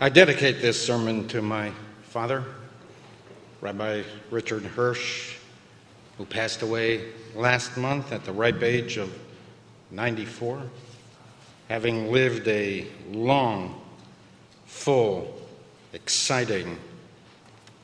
I 0.00 0.08
dedicate 0.08 0.62
this 0.62 0.80
sermon 0.80 1.26
to 1.26 1.42
my 1.42 1.72
father, 2.02 2.44
Rabbi 3.60 4.04
Richard 4.30 4.62
Hirsch, 4.62 5.34
who 6.16 6.24
passed 6.24 6.62
away 6.62 7.06
last 7.34 7.76
month 7.76 8.12
at 8.12 8.24
the 8.24 8.30
ripe 8.30 8.62
age 8.62 8.96
of 8.96 9.12
94, 9.90 10.62
having 11.68 12.12
lived 12.12 12.46
a 12.46 12.86
long, 13.10 13.82
full, 14.66 15.36
exciting, 15.92 16.78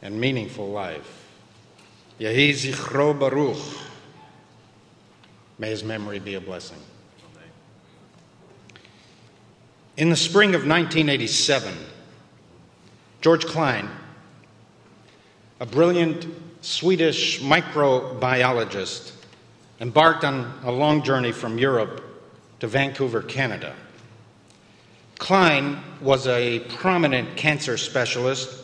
and 0.01 0.21
meaningful 0.21 0.69
life. 0.71 1.27
Yehi 2.21 2.51
Zichro 2.51 3.19
Baruch. 3.19 3.59
May 5.59 5.71
his 5.71 5.83
memory 5.83 6.21
be 6.21 6.35
a 6.35 6.41
blessing. 6.41 6.79
In 9.97 10.11
the 10.11 10.17
spring 10.17 10.51
of 10.51 10.65
1987, 10.65 11.75
George 13.25 13.47
Klein, 13.47 13.89
a 15.59 15.65
brilliant 15.65 16.27
Swedish 16.61 17.41
microbiologist, 17.41 19.13
embarked 19.81 20.25
on 20.25 20.53
a 20.63 20.71
long 20.71 21.03
journey 21.03 21.33
from 21.33 21.57
Europe 21.57 22.05
to 22.61 22.67
Vancouver, 22.67 23.23
Canada. 23.23 23.75
Klein 25.17 25.83
was 26.03 26.27
a 26.27 26.59
prominent 26.77 27.35
cancer 27.35 27.79
specialist, 27.79 28.63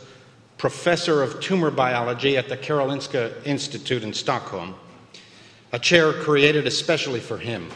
professor 0.59 1.23
of 1.23 1.39
tumor 1.39 1.71
biology 1.71 2.37
at 2.37 2.47
the 2.47 2.55
Karolinska 2.55 3.43
Institute 3.43 4.03
in 4.03 4.13
Stockholm, 4.13 4.75
a 5.71 5.79
chair 5.79 6.13
created 6.13 6.67
especially 6.67 7.19
for 7.19 7.39
him. 7.39 7.67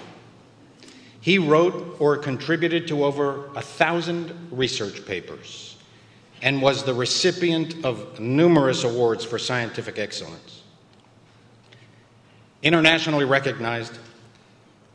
He 1.19 1.39
wrote 1.39 1.95
or 1.97 2.15
contributed 2.17 2.87
to 2.89 3.05
over 3.05 3.47
a 3.55 3.61
thousand 3.63 4.31
research 4.51 5.03
papers 5.07 5.74
and 6.45 6.61
was 6.61 6.83
the 6.83 6.93
recipient 6.93 7.83
of 7.83 8.19
numerous 8.19 8.83
awards 8.83 9.25
for 9.25 9.39
scientific 9.39 9.97
excellence. 9.97 10.61
Internationally 12.61 13.25
recognized, 13.25 13.97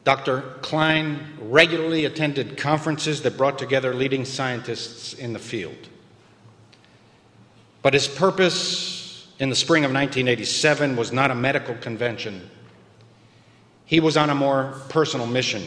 Dr. 0.04 0.42
Klein 0.62 1.26
regularly 1.40 2.04
attended 2.04 2.56
conferences 2.56 3.22
that 3.22 3.36
brought 3.36 3.58
together 3.58 3.92
leading 3.92 4.24
scientists 4.24 5.12
in 5.12 5.32
the 5.32 5.40
field. 5.40 5.88
But 7.82 7.94
his 7.94 8.06
purpose 8.06 9.26
in 9.40 9.50
the 9.50 9.56
spring 9.56 9.84
of 9.84 9.90
1987 9.90 10.94
was 10.94 11.12
not 11.12 11.32
a 11.32 11.34
medical 11.34 11.74
convention. 11.74 12.48
He 13.86 13.98
was 13.98 14.16
on 14.16 14.30
a 14.30 14.36
more 14.36 14.80
personal 14.88 15.26
mission. 15.26 15.64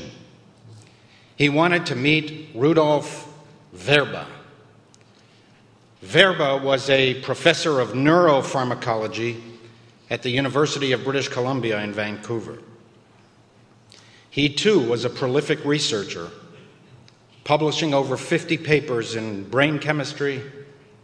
He 1.36 1.50
wanted 1.50 1.88
to 1.88 1.96
meet 1.96 2.52
Rudolf 2.56 3.30
Vrba, 3.76 4.28
Vrba 6.04 6.62
was 6.62 6.90
a 6.90 7.22
professor 7.22 7.80
of 7.80 7.94
neuropharmacology 7.94 9.42
at 10.10 10.22
the 10.22 10.30
University 10.30 10.92
of 10.92 11.04
British 11.06 11.30
Columbia 11.30 11.82
in 11.82 11.94
Vancouver. 11.94 12.60
He 14.30 14.50
too 14.50 14.80
was 14.80 15.06
a 15.06 15.10
prolific 15.10 15.64
researcher, 15.64 16.30
publishing 17.46 17.94
over 17.94 18.18
50 18.18 18.58
papers 18.58 19.16
in 19.16 19.50
brain 19.50 19.80
chemistry, 19.80 20.42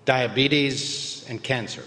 diabetes, 0.03 1.25
and 1.29 1.41
cancer. 1.41 1.83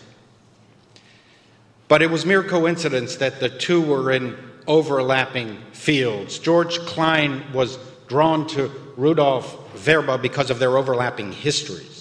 But 1.89 2.01
it 2.01 2.11
was 2.11 2.25
mere 2.25 2.43
coincidence 2.43 3.17
that 3.17 3.41
the 3.41 3.51
two 3.51 3.83
were 3.83 4.11
in 4.11 4.39
overlapping 4.67 5.59
fields. 5.73 6.39
George 6.39 6.79
Klein 6.81 7.45
was 7.53 7.79
drawn 8.09 8.47
to 8.49 8.71
Rudolf 8.97 9.75
Vrba 9.75 10.21
because 10.23 10.49
of 10.49 10.59
their 10.59 10.79
overlapping 10.79 11.33
histories. 11.33 11.92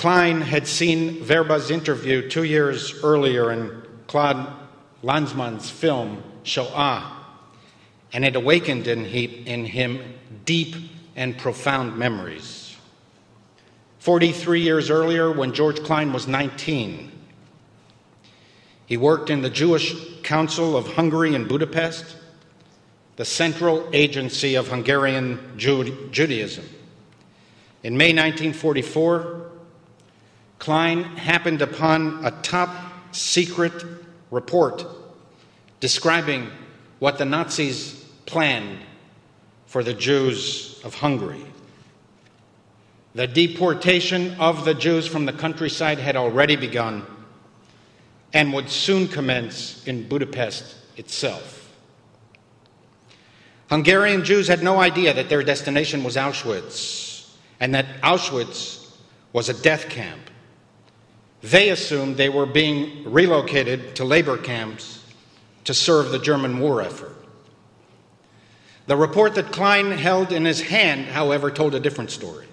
Klein 0.00 0.40
had 0.40 0.66
seen 0.66 1.22
Vrba's 1.22 1.70
interview 1.70 2.26
two 2.26 2.44
years 2.44 3.04
earlier 3.04 3.52
in 3.52 3.82
Claude 4.06 4.50
Lanzmann's 5.02 5.68
film 5.68 6.22
Shoah, 6.42 7.18
and 8.10 8.24
it 8.24 8.34
awakened 8.34 8.86
in, 8.86 9.04
he, 9.04 9.24
in 9.24 9.66
him 9.66 10.14
deep 10.46 10.74
and 11.16 11.36
profound 11.36 11.98
memories. 11.98 12.74
43 13.98 14.62
years 14.62 14.88
earlier, 14.88 15.30
when 15.30 15.52
George 15.52 15.82
Klein 15.82 16.14
was 16.14 16.26
19, 16.26 17.12
he 18.86 18.96
worked 18.96 19.28
in 19.28 19.42
the 19.42 19.50
Jewish 19.50 19.94
Council 20.22 20.78
of 20.78 20.94
Hungary 20.94 21.34
in 21.34 21.46
Budapest, 21.46 22.16
the 23.16 23.26
central 23.26 23.86
agency 23.92 24.54
of 24.54 24.68
Hungarian 24.68 25.58
Judaism. 25.58 26.64
In 27.82 27.98
May 27.98 28.14
1944, 28.14 29.49
Klein 30.60 31.02
happened 31.16 31.62
upon 31.62 32.24
a 32.24 32.30
top 32.42 32.70
secret 33.12 33.72
report 34.30 34.86
describing 35.80 36.50
what 36.98 37.16
the 37.18 37.24
Nazis 37.24 37.94
planned 38.26 38.78
for 39.66 39.82
the 39.82 39.94
Jews 39.94 40.78
of 40.84 40.94
Hungary. 40.94 41.44
The 43.14 43.26
deportation 43.26 44.38
of 44.38 44.64
the 44.64 44.74
Jews 44.74 45.06
from 45.06 45.24
the 45.24 45.32
countryside 45.32 45.98
had 45.98 46.14
already 46.14 46.56
begun 46.56 47.06
and 48.32 48.52
would 48.52 48.68
soon 48.68 49.08
commence 49.08 49.84
in 49.86 50.08
Budapest 50.08 50.76
itself. 50.96 51.74
Hungarian 53.70 54.24
Jews 54.24 54.46
had 54.46 54.62
no 54.62 54.78
idea 54.78 55.14
that 55.14 55.30
their 55.30 55.42
destination 55.42 56.04
was 56.04 56.16
Auschwitz 56.16 57.30
and 57.60 57.74
that 57.74 57.86
Auschwitz 58.02 58.94
was 59.32 59.48
a 59.48 59.62
death 59.62 59.88
camp. 59.88 60.29
They 61.42 61.70
assumed 61.70 62.16
they 62.16 62.28
were 62.28 62.46
being 62.46 63.10
relocated 63.10 63.96
to 63.96 64.04
labor 64.04 64.36
camps 64.36 65.04
to 65.64 65.74
serve 65.74 66.10
the 66.10 66.18
German 66.18 66.58
war 66.58 66.82
effort. 66.82 67.16
The 68.86 68.96
report 68.96 69.34
that 69.36 69.52
Klein 69.52 69.92
held 69.92 70.32
in 70.32 70.44
his 70.44 70.60
hand, 70.60 71.06
however, 71.06 71.50
told 71.50 71.74
a 71.74 71.80
different 71.80 72.10
story. 72.10 72.46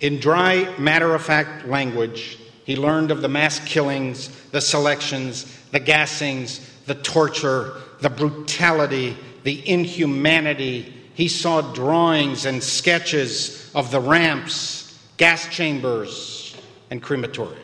In 0.00 0.20
dry, 0.20 0.72
matter 0.78 1.14
of 1.14 1.22
fact 1.22 1.66
language, 1.66 2.38
he 2.64 2.76
learned 2.76 3.10
of 3.10 3.20
the 3.20 3.28
mass 3.28 3.58
killings, 3.60 4.28
the 4.50 4.60
selections, 4.60 5.44
the 5.70 5.80
gassings, 5.80 6.60
the 6.86 6.94
torture, 6.94 7.74
the 8.00 8.10
brutality, 8.10 9.16
the 9.42 9.68
inhumanity. 9.68 10.92
He 11.14 11.28
saw 11.28 11.60
drawings 11.72 12.46
and 12.46 12.62
sketches 12.62 13.70
of 13.74 13.90
the 13.90 14.00
ramps, 14.00 14.98
gas 15.16 15.48
chambers, 15.48 16.56
and 16.90 17.02
crematoria. 17.02 17.63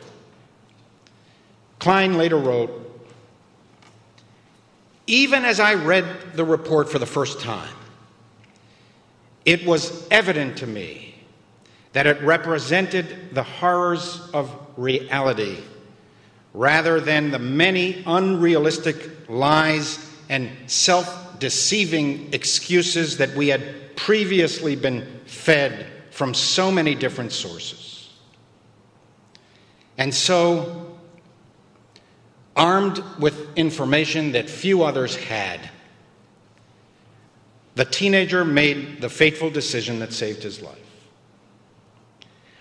Klein 1.81 2.15
later 2.15 2.37
wrote 2.37 2.71
Even 5.07 5.43
as 5.43 5.59
I 5.59 5.73
read 5.73 6.05
the 6.35 6.45
report 6.45 6.89
for 6.89 6.99
the 6.99 7.07
first 7.07 7.41
time, 7.41 7.73
it 9.45 9.65
was 9.65 10.07
evident 10.09 10.59
to 10.59 10.67
me 10.67 11.15
that 11.93 12.05
it 12.05 12.21
represented 12.21 13.33
the 13.33 13.41
horrors 13.41 14.29
of 14.31 14.55
reality 14.77 15.57
rather 16.53 16.99
than 16.99 17.31
the 17.31 17.39
many 17.39 18.03
unrealistic 18.05 19.27
lies 19.27 20.07
and 20.29 20.51
self 20.67 21.39
deceiving 21.39 22.31
excuses 22.31 23.17
that 23.17 23.33
we 23.33 23.47
had 23.47 23.95
previously 23.95 24.75
been 24.75 25.19
fed 25.25 25.87
from 26.11 26.35
so 26.35 26.71
many 26.71 26.93
different 26.93 27.31
sources. 27.31 28.11
And 29.97 30.13
so, 30.13 30.90
armed 32.61 33.03
with 33.17 33.57
information 33.57 34.33
that 34.33 34.47
few 34.47 34.83
others 34.83 35.15
had. 35.15 35.59
The 37.73 37.85
teenager 37.85 38.45
made 38.45 39.01
the 39.01 39.09
fateful 39.09 39.49
decision 39.49 39.97
that 39.97 40.13
saved 40.13 40.43
his 40.43 40.61
life. 40.61 40.77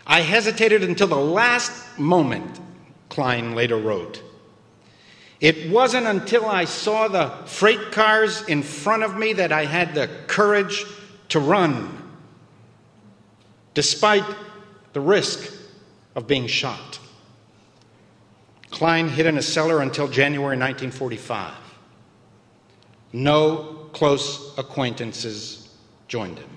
I 0.07 0.23
hesitated 0.23 0.83
until 0.83 1.07
the 1.07 1.17
last 1.17 1.99
moment, 1.99 2.59
Klein 3.11 3.55
later 3.55 3.77
wrote. 3.77 4.23
It 5.39 5.71
wasn't 5.71 6.07
until 6.07 6.47
I 6.47 6.65
saw 6.65 7.07
the 7.07 7.29
freight 7.45 7.93
cars 7.93 8.41
in 8.49 8.63
front 8.63 9.03
of 9.03 9.19
me 9.19 9.35
that 9.35 9.53
I 9.53 9.67
had 9.67 9.95
the 9.95 10.09
courage 10.27 10.83
to 11.29 11.41
run, 11.41 12.11
despite 13.75 14.25
the 14.95 15.01
risk 15.03 15.55
of 16.15 16.27
being 16.27 16.47
shot. 16.47 16.90
Klein 18.81 19.11
hid 19.11 19.27
in 19.27 19.37
a 19.37 19.43
cellar 19.43 19.83
until 19.83 20.09
January 20.09 20.57
1945. 20.57 21.53
No 23.13 23.91
close 23.93 24.57
acquaintances 24.57 25.69
joined 26.09 26.39
him. 26.39 26.49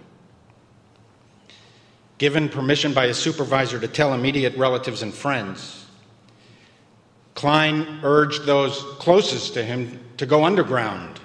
Given 2.19 2.47
permission 2.47 2.93
by 2.93 3.07
his 3.07 3.17
supervisor 3.17 3.77
to 3.77 3.89
tell 3.89 4.13
immediate 4.13 4.55
relatives 4.55 5.01
and 5.01 5.13
friends, 5.13 5.85
Klein 7.35 7.99
urged 8.03 8.45
those 8.45 8.81
closest 8.99 9.55
to 9.55 9.65
him 9.65 9.99
to 10.15 10.25
go 10.25 10.45
underground. 10.45 11.19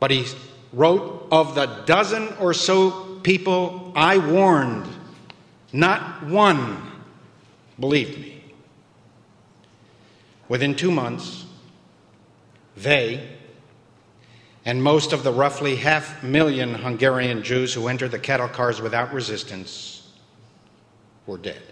But 0.00 0.10
he 0.10 0.26
wrote, 0.72 1.28
Of 1.30 1.54
the 1.54 1.66
dozen 1.86 2.26
or 2.40 2.54
so 2.54 3.20
people 3.22 3.92
I 3.94 4.18
warned, 4.18 4.88
Not 5.72 6.26
one 6.26 6.90
believed 7.78 8.18
me. 8.18 8.31
Within 10.52 10.74
two 10.74 10.90
months, 10.90 11.46
they 12.76 13.26
and 14.66 14.82
most 14.82 15.14
of 15.14 15.22
the 15.24 15.32
roughly 15.32 15.76
half 15.76 16.22
million 16.22 16.74
Hungarian 16.74 17.42
Jews 17.42 17.72
who 17.72 17.88
entered 17.88 18.10
the 18.10 18.18
cattle 18.18 18.48
cars 18.48 18.78
without 18.82 19.14
resistance 19.14 20.12
were 21.26 21.38
dead. 21.38 21.62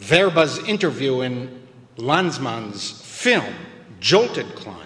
Vrba's 0.00 0.66
interview 0.66 1.20
in 1.20 1.60
Lanzmann's 1.98 3.02
film 3.02 3.54
jolted 4.00 4.46
Klein, 4.54 4.78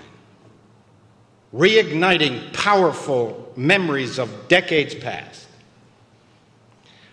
reigniting 1.54 2.52
powerful 2.52 3.52
memories 3.54 4.18
of 4.18 4.48
decades 4.48 4.92
past. 4.92 5.46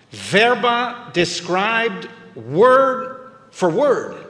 Verba 0.10 1.12
described 1.14 2.10
word 2.36 3.25
for 3.56 3.70
word 3.70 4.22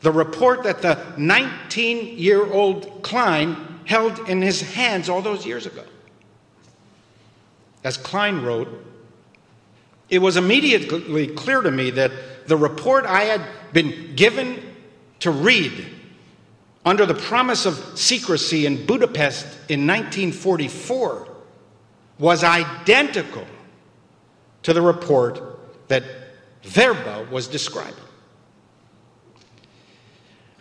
the 0.00 0.10
report 0.10 0.64
that 0.64 0.82
the 0.82 0.98
19 1.16 2.18
year 2.18 2.44
old 2.52 3.02
Klein 3.02 3.56
held 3.84 4.28
in 4.28 4.42
his 4.42 4.60
hands 4.60 5.08
all 5.08 5.22
those 5.22 5.46
years 5.46 5.66
ago. 5.66 5.84
As 7.84 7.96
Klein 7.96 8.42
wrote, 8.42 8.68
it 10.10 10.18
was 10.18 10.36
immediately 10.36 11.28
clear 11.28 11.60
to 11.60 11.70
me 11.70 11.90
that 11.90 12.10
the 12.48 12.56
report 12.56 13.06
I 13.06 13.22
had 13.22 13.42
been 13.72 14.16
given 14.16 14.62
to 15.20 15.30
read 15.30 15.86
under 16.84 17.06
the 17.06 17.14
promise 17.14 17.66
of 17.66 17.76
secrecy 17.96 18.66
in 18.66 18.84
Budapest 18.84 19.44
in 19.68 19.86
1944 19.86 21.28
was 22.18 22.42
identical 22.42 23.46
to 24.64 24.72
the 24.72 24.82
report 24.82 25.40
that 25.86 26.02
Vrba 26.64 27.30
was 27.30 27.46
describing. 27.46 28.07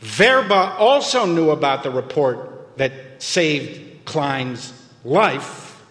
Vrba 0.01 0.79
also 0.79 1.25
knew 1.25 1.49
about 1.49 1.83
the 1.83 1.91
report 1.91 2.77
that 2.77 3.21
saved 3.21 4.05
Klein's 4.05 4.73
life 5.03 5.81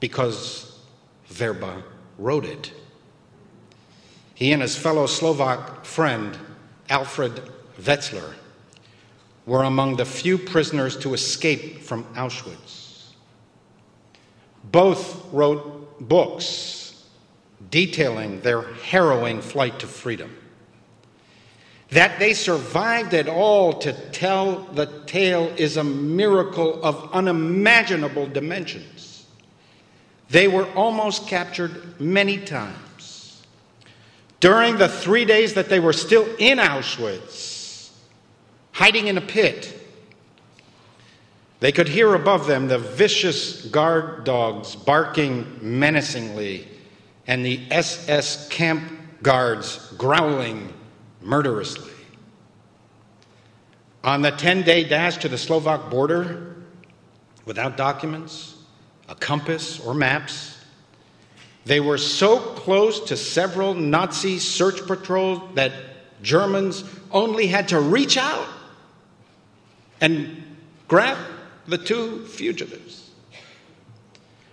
because 0.00 0.78
Vrba 1.30 1.82
wrote 2.18 2.44
it. 2.44 2.72
He 4.34 4.52
and 4.52 4.62
his 4.62 4.76
fellow 4.76 5.06
Slovak 5.06 5.84
friend, 5.84 6.36
Alfred 6.88 7.42
Wetzler, 7.78 8.34
were 9.44 9.64
among 9.64 9.96
the 9.96 10.06
few 10.06 10.38
prisoners 10.38 10.96
to 10.98 11.12
escape 11.12 11.80
from 11.82 12.04
Auschwitz. 12.14 13.12
Both 14.64 15.26
wrote 15.32 16.08
books 16.08 17.04
detailing 17.70 18.40
their 18.40 18.62
harrowing 18.62 19.42
flight 19.42 19.78
to 19.80 19.86
freedom. 19.86 20.34
That 21.90 22.20
they 22.20 22.34
survived 22.34 23.14
at 23.14 23.28
all 23.28 23.72
to 23.80 23.92
tell 24.12 24.60
the 24.74 24.86
tale 25.06 25.52
is 25.56 25.76
a 25.76 25.84
miracle 25.84 26.82
of 26.84 27.10
unimaginable 27.12 28.28
dimensions. 28.28 29.26
They 30.28 30.46
were 30.46 30.66
almost 30.74 31.26
captured 31.26 32.00
many 32.00 32.38
times. 32.38 33.42
During 34.38 34.76
the 34.76 34.88
three 34.88 35.24
days 35.24 35.54
that 35.54 35.68
they 35.68 35.80
were 35.80 35.92
still 35.92 36.26
in 36.38 36.58
Auschwitz, 36.58 37.90
hiding 38.72 39.08
in 39.08 39.18
a 39.18 39.20
pit, 39.20 39.76
they 41.58 41.72
could 41.72 41.88
hear 41.88 42.14
above 42.14 42.46
them 42.46 42.68
the 42.68 42.78
vicious 42.78 43.66
guard 43.66 44.24
dogs 44.24 44.76
barking 44.76 45.58
menacingly 45.60 46.68
and 47.26 47.44
the 47.44 47.60
SS 47.70 48.48
camp 48.48 48.82
guards 49.22 49.92
growling 49.98 50.72
murderously. 51.20 51.90
On 54.02 54.22
the 54.22 54.30
10 54.30 54.62
day 54.62 54.84
dash 54.84 55.18
to 55.18 55.28
the 55.28 55.36
Slovak 55.36 55.90
border, 55.90 56.56
without 57.44 57.76
documents, 57.76 58.56
a 59.08 59.14
compass, 59.14 59.80
or 59.80 59.92
maps, 59.92 60.58
they 61.66 61.80
were 61.80 61.98
so 61.98 62.38
close 62.38 63.00
to 63.00 63.16
several 63.16 63.74
Nazi 63.74 64.38
search 64.38 64.86
patrols 64.86 65.42
that 65.54 65.72
Germans 66.22 66.84
only 67.10 67.46
had 67.46 67.68
to 67.68 67.80
reach 67.80 68.16
out 68.16 68.46
and 70.00 70.42
grab 70.88 71.18
the 71.66 71.76
two 71.76 72.24
fugitives. 72.24 73.10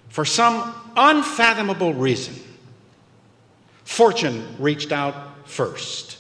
For 0.09 0.25
some 0.25 0.73
unfathomable 0.95 1.93
reason, 1.93 2.35
fortune 3.85 4.55
reached 4.59 4.91
out 4.91 5.47
first 5.47 6.16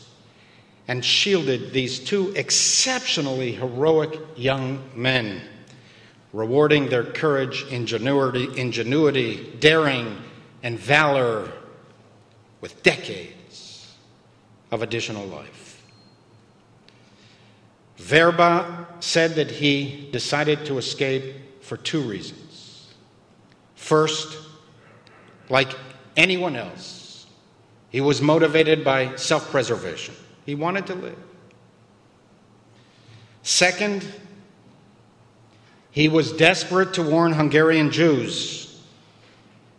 and 0.87 1.03
shielded 1.03 1.73
these 1.73 1.99
two 1.99 2.31
exceptionally 2.35 3.51
heroic 3.51 4.17
young 4.35 4.81
men, 4.95 5.41
rewarding 6.31 6.89
their 6.89 7.03
courage, 7.03 7.65
ingenuity, 7.69 8.47
ingenuity 8.59 9.53
daring, 9.59 10.17
and 10.63 10.79
valor 10.79 11.51
with 12.61 12.81
decades 12.83 13.93
of 14.71 14.81
additional 14.81 15.25
life. 15.27 15.83
Vrba 17.99 18.85
said 18.99 19.35
that 19.35 19.51
he 19.51 20.09
decided 20.11 20.65
to 20.65 20.77
escape 20.77 21.35
for 21.61 21.75
two 21.77 22.01
reasons. 22.01 22.93
First, 23.75 24.37
like 25.49 25.75
anyone 26.15 26.55
else, 26.55 27.25
he 27.89 28.01
was 28.01 28.21
motivated 28.21 28.83
by 28.85 29.15
self 29.15 29.49
preservation. 29.49 30.13
He 30.47 30.55
wanted 30.55 30.87
to 30.87 30.95
live. 30.95 31.17
Second, 33.43 34.07
he 35.91 36.07
was 36.07 36.31
desperate 36.31 36.93
to 36.93 37.03
warn 37.03 37.33
Hungarian 37.33 37.91
Jews 37.91 38.81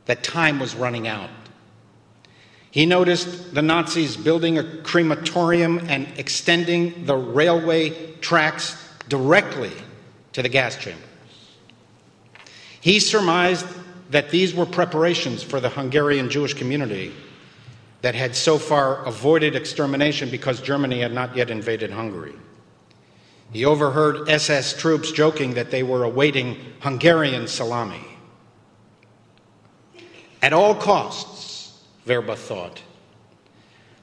that 0.05 0.23
time 0.23 0.61
was 0.61 0.75
running 0.75 1.09
out. 1.09 1.31
He 2.71 2.85
noticed 2.85 3.55
the 3.55 3.63
Nazis 3.63 4.15
building 4.15 4.59
a 4.59 4.83
crematorium 4.83 5.79
and 5.89 6.07
extending 6.19 7.07
the 7.07 7.17
railway 7.17 8.13
tracks 8.17 8.77
directly 9.09 9.73
to 10.35 10.43
the 10.43 10.51
gas 10.51 10.77
chambers. 10.77 11.03
He 12.83 13.01
surmised 13.01 13.67
that 14.11 14.29
these 14.29 14.55
were 14.55 14.67
preparations 14.67 15.43
for 15.43 15.61
the 15.61 15.71
Hungarian 15.71 16.29
Jewish 16.29 16.53
community 16.53 17.15
that 18.03 18.15
had 18.15 18.35
so 18.35 18.59
far 18.59 19.05
avoided 19.05 19.57
extermination 19.57 20.31
because 20.31 20.61
Germany 20.61 21.01
had 21.01 21.13
not 21.13 21.37
yet 21.37 21.51
invaded 21.51 21.91
Hungary. 21.91 22.35
He 23.53 23.65
overheard 23.65 24.29
SS 24.29 24.79
troops 24.79 25.11
joking 25.11 25.55
that 25.55 25.71
they 25.71 25.83
were 25.83 26.05
awaiting 26.05 26.59
Hungarian 26.81 27.49
salami. 27.49 28.05
At 30.43 30.53
all 30.53 30.75
costs, 30.75 31.83
Vrba 32.07 32.37
thought, 32.37 32.83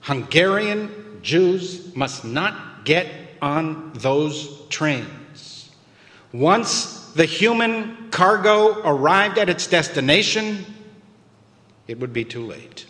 Hungarian 0.02 1.20
Jews 1.22 1.96
must 1.96 2.26
not 2.26 2.86
get 2.86 3.08
on 3.42 3.92
those 3.94 4.62
trains. 4.70 5.70
Once 6.32 7.12
the 7.12 7.26
human 7.26 8.10
cargo 8.12 8.82
arrived 8.84 9.38
at 9.38 9.50
its 9.50 9.68
destination, 9.68 10.66
it 11.88 12.00
would 12.00 12.14
be 12.14 12.26
too 12.26 12.46
late. 12.46 12.85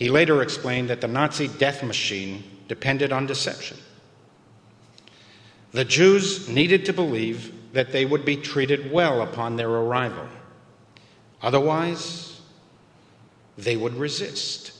He 0.00 0.08
later 0.08 0.40
explained 0.40 0.88
that 0.88 1.02
the 1.02 1.08
Nazi 1.08 1.46
death 1.46 1.82
machine 1.82 2.42
depended 2.68 3.12
on 3.12 3.26
deception. 3.26 3.76
The 5.72 5.84
Jews 5.84 6.48
needed 6.48 6.86
to 6.86 6.94
believe 6.94 7.52
that 7.74 7.92
they 7.92 8.06
would 8.06 8.24
be 8.24 8.38
treated 8.38 8.90
well 8.90 9.20
upon 9.20 9.56
their 9.56 9.68
arrival. 9.68 10.26
Otherwise, 11.42 12.40
they 13.58 13.76
would 13.76 13.94
resist. 13.94 14.72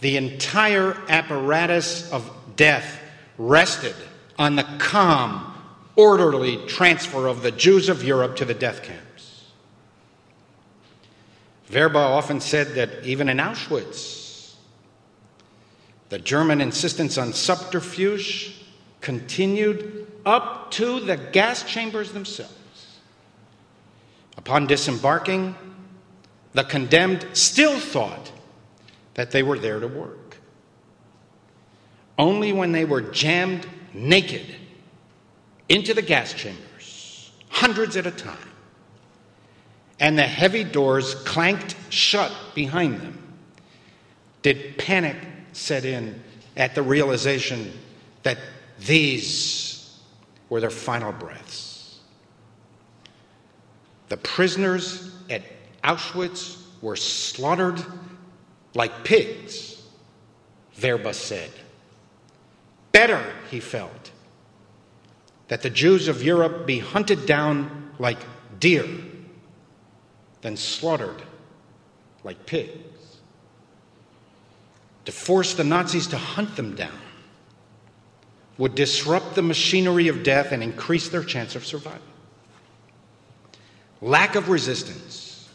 The 0.00 0.16
entire 0.16 0.96
apparatus 1.10 2.10
of 2.10 2.30
death 2.56 3.02
rested 3.36 3.94
on 4.38 4.56
the 4.56 4.66
calm, 4.78 5.62
orderly 5.94 6.56
transfer 6.66 7.26
of 7.26 7.42
the 7.42 7.52
Jews 7.52 7.90
of 7.90 8.02
Europe 8.02 8.36
to 8.36 8.46
the 8.46 8.54
death 8.54 8.82
camp. 8.82 9.04
Vrba 11.70 11.96
often 11.96 12.40
said 12.40 12.74
that 12.74 13.04
even 13.04 13.28
in 13.28 13.38
Auschwitz, 13.38 14.54
the 16.08 16.18
German 16.18 16.60
insistence 16.60 17.16
on 17.16 17.32
subterfuge 17.32 18.56
continued 19.00 20.06
up 20.26 20.70
to 20.72 21.00
the 21.00 21.16
gas 21.16 21.62
chambers 21.62 22.12
themselves. 22.12 22.54
Upon 24.36 24.66
disembarking, 24.66 25.54
the 26.52 26.64
condemned 26.64 27.26
still 27.34 27.78
thought 27.78 28.32
that 29.14 29.30
they 29.30 29.42
were 29.42 29.58
there 29.58 29.78
to 29.78 29.86
work. 29.86 30.38
Only 32.18 32.52
when 32.52 32.72
they 32.72 32.84
were 32.84 33.00
jammed 33.00 33.66
naked 33.94 34.46
into 35.68 35.94
the 35.94 36.02
gas 36.02 36.32
chambers, 36.32 37.30
hundreds 37.48 37.96
at 37.96 38.06
a 38.06 38.10
time, 38.10 38.49
and 40.00 40.18
the 40.18 40.22
heavy 40.22 40.64
doors 40.64 41.14
clanked 41.14 41.76
shut 41.90 42.32
behind 42.54 43.00
them, 43.00 43.18
did 44.40 44.78
panic 44.78 45.16
set 45.52 45.84
in 45.84 46.20
at 46.56 46.74
the 46.74 46.82
realization 46.82 47.70
that 48.22 48.38
these 48.80 49.98
were 50.48 50.60
their 50.60 50.70
final 50.70 51.12
breaths. 51.12 52.00
The 54.08 54.16
prisoners 54.16 55.14
at 55.28 55.42
Auschwitz 55.84 56.60
were 56.80 56.96
slaughtered 56.96 57.80
like 58.74 59.04
pigs, 59.04 59.82
Vrba 60.78 61.14
said. 61.14 61.50
Better, 62.90 63.22
he 63.50 63.60
felt, 63.60 64.10
that 65.48 65.62
the 65.62 65.70
Jews 65.70 66.08
of 66.08 66.22
Europe 66.22 66.66
be 66.66 66.78
hunted 66.78 67.26
down 67.26 67.92
like 67.98 68.18
deer 68.58 68.86
than 70.42 70.56
slaughtered 70.56 71.22
like 72.24 72.46
pigs. 72.46 73.18
To 75.06 75.12
force 75.12 75.54
the 75.54 75.64
Nazis 75.64 76.06
to 76.08 76.18
hunt 76.18 76.56
them 76.56 76.74
down 76.74 76.98
would 78.58 78.74
disrupt 78.74 79.34
the 79.34 79.42
machinery 79.42 80.08
of 80.08 80.22
death 80.22 80.52
and 80.52 80.62
increase 80.62 81.08
their 81.08 81.24
chance 81.24 81.56
of 81.56 81.64
survival. 81.64 82.02
Lack 84.02 84.34
of 84.34 84.48
resistance 84.48 85.48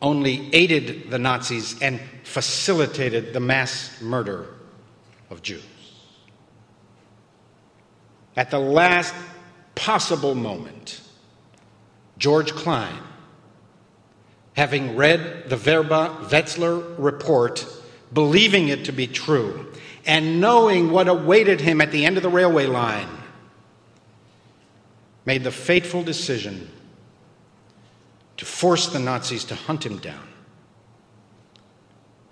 only 0.00 0.48
aided 0.54 1.10
the 1.10 1.18
Nazis 1.18 1.80
and 1.80 2.00
facilitated 2.24 3.32
the 3.32 3.40
mass 3.40 4.00
murder 4.00 4.54
of 5.30 5.42
Jews. 5.42 5.62
At 8.36 8.50
the 8.50 8.58
last 8.58 9.14
possible 9.74 10.34
moment, 10.34 11.00
George 12.18 12.52
Klein, 12.52 12.98
having 14.56 14.96
read 14.96 15.48
the 15.48 15.56
Vrba 15.56 16.28
Wetzler 16.30 16.94
report, 16.98 17.66
believing 18.12 18.68
it 18.68 18.86
to 18.86 18.92
be 18.92 19.06
true, 19.06 19.70
and 20.06 20.40
knowing 20.40 20.90
what 20.90 21.08
awaited 21.08 21.60
him 21.60 21.80
at 21.80 21.92
the 21.92 22.06
end 22.06 22.16
of 22.16 22.22
the 22.22 22.30
railway 22.30 22.66
line, 22.66 23.08
made 25.26 25.44
the 25.44 25.50
fateful 25.50 26.02
decision 26.02 26.70
to 28.38 28.44
force 28.44 28.86
the 28.88 28.98
Nazis 28.98 29.44
to 29.44 29.54
hunt 29.54 29.84
him 29.84 29.98
down 29.98 30.26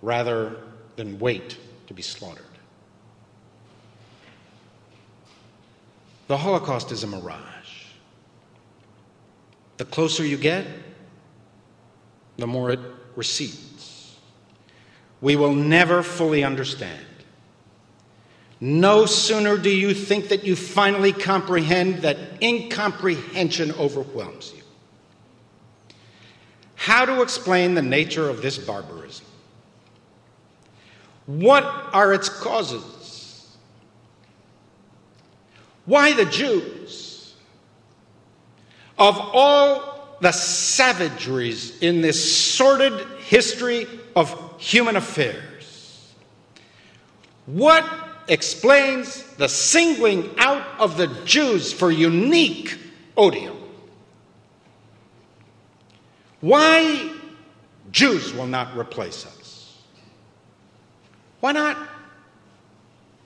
rather 0.00 0.56
than 0.96 1.18
wait 1.18 1.58
to 1.86 1.94
be 1.94 2.02
slaughtered. 2.02 2.44
The 6.28 6.38
Holocaust 6.38 6.90
is 6.90 7.02
a 7.02 7.06
mirage. 7.06 7.42
The 9.76 9.84
closer 9.84 10.24
you 10.24 10.36
get, 10.38 10.66
the 12.36 12.46
more 12.46 12.70
it 12.70 12.80
recedes. 13.16 14.16
We 15.20 15.36
will 15.36 15.54
never 15.54 16.02
fully 16.02 16.44
understand. 16.44 17.06
No 18.60 19.06
sooner 19.06 19.58
do 19.58 19.70
you 19.70 19.94
think 19.94 20.28
that 20.28 20.44
you 20.44 20.56
finally 20.56 21.12
comprehend 21.12 22.02
that 22.02 22.16
incomprehension 22.42 23.72
overwhelms 23.72 24.52
you. 24.56 24.62
How 26.74 27.04
to 27.04 27.22
explain 27.22 27.74
the 27.74 27.82
nature 27.82 28.28
of 28.28 28.42
this 28.42 28.58
barbarism? 28.58 29.26
What 31.26 31.64
are 31.64 32.12
its 32.12 32.28
causes? 32.28 33.56
Why 35.86 36.12
the 36.12 36.26
Jews? 36.26 37.34
Of 38.98 39.18
all 39.18 39.93
the 40.24 40.32
savageries 40.32 41.78
in 41.80 42.00
this 42.00 42.54
sordid 42.54 43.06
history 43.18 43.86
of 44.16 44.58
human 44.58 44.96
affairs, 44.96 46.14
what 47.44 47.84
explains 48.26 49.22
the 49.34 49.46
singling 49.46 50.30
out 50.38 50.66
of 50.78 50.96
the 50.96 51.08
Jews 51.26 51.74
for 51.74 51.90
unique 51.90 52.78
odium? 53.18 53.54
Why 56.40 57.12
Jews 57.90 58.32
will 58.32 58.46
not 58.46 58.78
replace 58.78 59.26
us? 59.26 59.76
Why 61.40 61.52
not? 61.52 61.76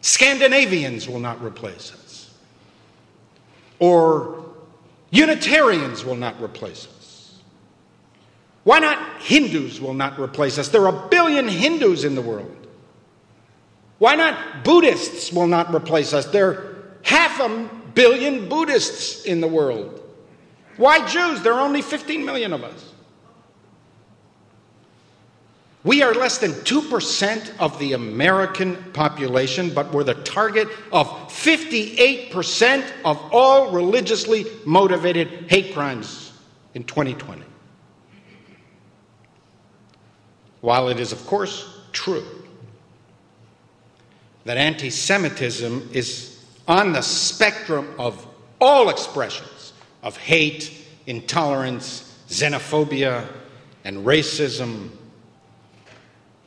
Scandinavians 0.01 1.09
will 1.09 1.21
not 1.21 1.41
replace 1.45 1.93
us. 1.93 2.35
Or 3.79 4.38
Unitarians 5.11 6.05
will 6.05 6.17
not 6.17 6.41
replace 6.43 6.87
us. 6.87 7.39
Why 8.65 8.79
not 8.79 9.23
Hindus 9.23 9.81
will 9.81 9.95
not 9.95 10.19
replace 10.19 10.59
us? 10.59 10.69
There 10.69 10.87
are 10.87 11.07
a 11.07 11.09
billion 11.09 11.49
Hindus 11.49 12.05
in 12.05 12.15
the 12.15 12.21
world. 12.21 12.55
Why 13.99 14.15
not 14.15 14.65
Buddhists 14.65 15.33
will 15.33 15.47
not 15.47 15.75
replace 15.75 16.13
us? 16.13 16.27
There 16.27 16.51
are 16.51 16.77
half 17.03 17.41
a 17.41 17.69
billion 17.95 18.49
Buddhists 18.49 19.25
in 19.25 19.41
the 19.41 19.49
world. 19.49 20.03
Why 20.77 21.07
Jews? 21.09 21.43
There 21.43 21.55
are 21.55 21.61
only 21.61 21.83
15 21.83 22.25
million 22.25 22.53
of 22.53 22.63
us. 22.63 22.88
We 25.85 26.03
are 26.03 26.13
less 26.13 26.39
than 26.39 26.53
2% 26.53 27.59
of 27.59 27.79
the 27.79 27.93
American 27.93 28.77
population, 28.93 29.73
but 29.73 29.93
we're 29.93 30.05
the 30.05 30.15
target 30.15 30.69
of 30.93 31.07
58% 31.29 32.85
of 33.05 33.19
all 33.33 33.71
religiously 33.71 34.45
motivated 34.65 35.49
hate 35.49 35.73
crimes 35.73 36.33
in 36.75 36.85
2020. 36.85 37.43
While 40.61 40.89
it 40.89 40.99
is, 40.99 41.13
of 41.13 41.25
course, 41.27 41.81
true 41.93 42.25
that 44.45 44.57
anti 44.57 44.91
Semitism 44.91 45.91
is 45.93 46.45
on 46.67 46.93
the 46.93 47.03
spectrum 47.03 47.95
of 47.99 48.27
all 48.61 48.89
expressions 48.89 49.73
of 50.03 50.17
hate, 50.17 50.73
intolerance, 51.07 52.19
xenophobia, 52.29 53.29
and 53.85 54.05
racism 54.05 54.91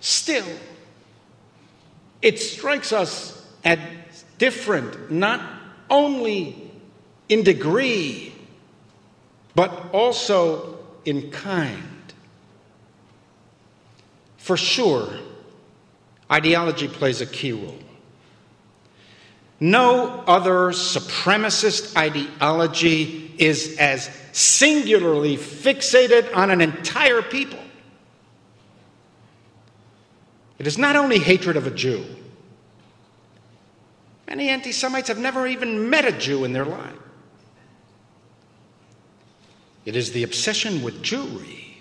Still, 0.01 0.47
it 2.21 2.39
strikes 2.39 2.91
us 2.91 3.45
as 3.63 3.79
different, 4.39 5.11
not 5.11 5.41
only 5.89 6.71
in 7.29 7.43
degree, 7.43 8.33
but 9.53 9.91
also 9.93 10.79
in 11.05 11.29
kind. 11.29 12.13
For 14.37 14.57
sure, 14.57 15.07
ideology 16.31 16.87
plays 16.87 17.21
a 17.21 17.27
key 17.27 17.51
role. 17.51 17.77
No 19.59 20.23
other 20.25 20.71
supremacist 20.71 21.95
ideology 21.95 23.35
is 23.37 23.77
as 23.77 24.09
singularly 24.31 25.37
fixated 25.37 26.35
on 26.35 26.49
an 26.49 26.61
entire 26.61 27.21
people 27.21 27.59
it 30.61 30.67
is 30.67 30.77
not 30.77 30.95
only 30.95 31.17
hatred 31.17 31.57
of 31.57 31.65
a 31.65 31.71
Jew. 31.71 32.05
Many 34.27 34.49
anti 34.49 34.71
Semites 34.71 35.07
have 35.07 35.17
never 35.17 35.47
even 35.47 35.89
met 35.89 36.05
a 36.05 36.11
Jew 36.11 36.43
in 36.43 36.53
their 36.53 36.65
life. 36.65 36.93
It 39.85 39.95
is 39.95 40.11
the 40.11 40.21
obsession 40.21 40.83
with 40.83 41.01
Jewry, 41.01 41.77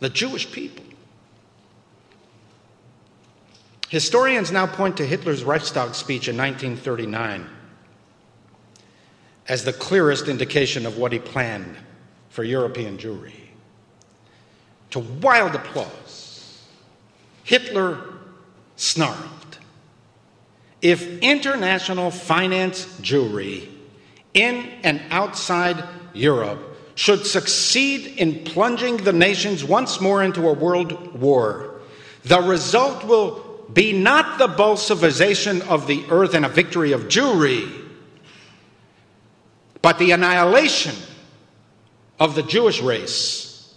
the 0.00 0.10
Jewish 0.10 0.52
people. 0.52 0.84
Historians 3.88 4.52
now 4.52 4.66
point 4.66 4.98
to 4.98 5.06
Hitler's 5.06 5.44
Reichstag 5.44 5.94
speech 5.94 6.28
in 6.28 6.36
1939 6.36 7.48
as 9.48 9.64
the 9.64 9.72
clearest 9.72 10.28
indication 10.28 10.84
of 10.84 10.98
what 10.98 11.10
he 11.10 11.18
planned 11.18 11.74
for 12.28 12.44
European 12.44 12.98
Jewry. 12.98 13.32
To 14.90 14.98
wild 14.98 15.54
applause, 15.54 16.01
Hitler 17.44 17.98
snarled 18.76 19.58
If 20.80 21.20
international 21.20 22.10
finance 22.10 22.86
Jewry 23.00 23.68
in 24.34 24.68
and 24.82 25.00
outside 25.10 25.84
Europe 26.14 26.60
should 26.94 27.26
succeed 27.26 28.18
in 28.18 28.44
plunging 28.44 28.98
the 28.98 29.12
nations 29.12 29.64
once 29.64 30.00
more 30.00 30.22
into 30.22 30.48
a 30.48 30.52
world 30.52 31.18
war, 31.18 31.80
the 32.24 32.40
result 32.40 33.04
will 33.04 33.66
be 33.72 33.92
not 33.92 34.38
the 34.38 34.48
Bolshevization 34.48 35.66
of 35.68 35.86
the 35.86 36.04
earth 36.10 36.34
and 36.34 36.44
a 36.44 36.48
victory 36.48 36.92
of 36.92 37.02
Jewry, 37.02 37.70
but 39.80 39.98
the 39.98 40.10
annihilation 40.10 40.94
of 42.20 42.34
the 42.34 42.42
Jewish 42.42 42.80
race 42.80 43.74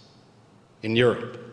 in 0.82 0.96
Europe. 0.96 1.45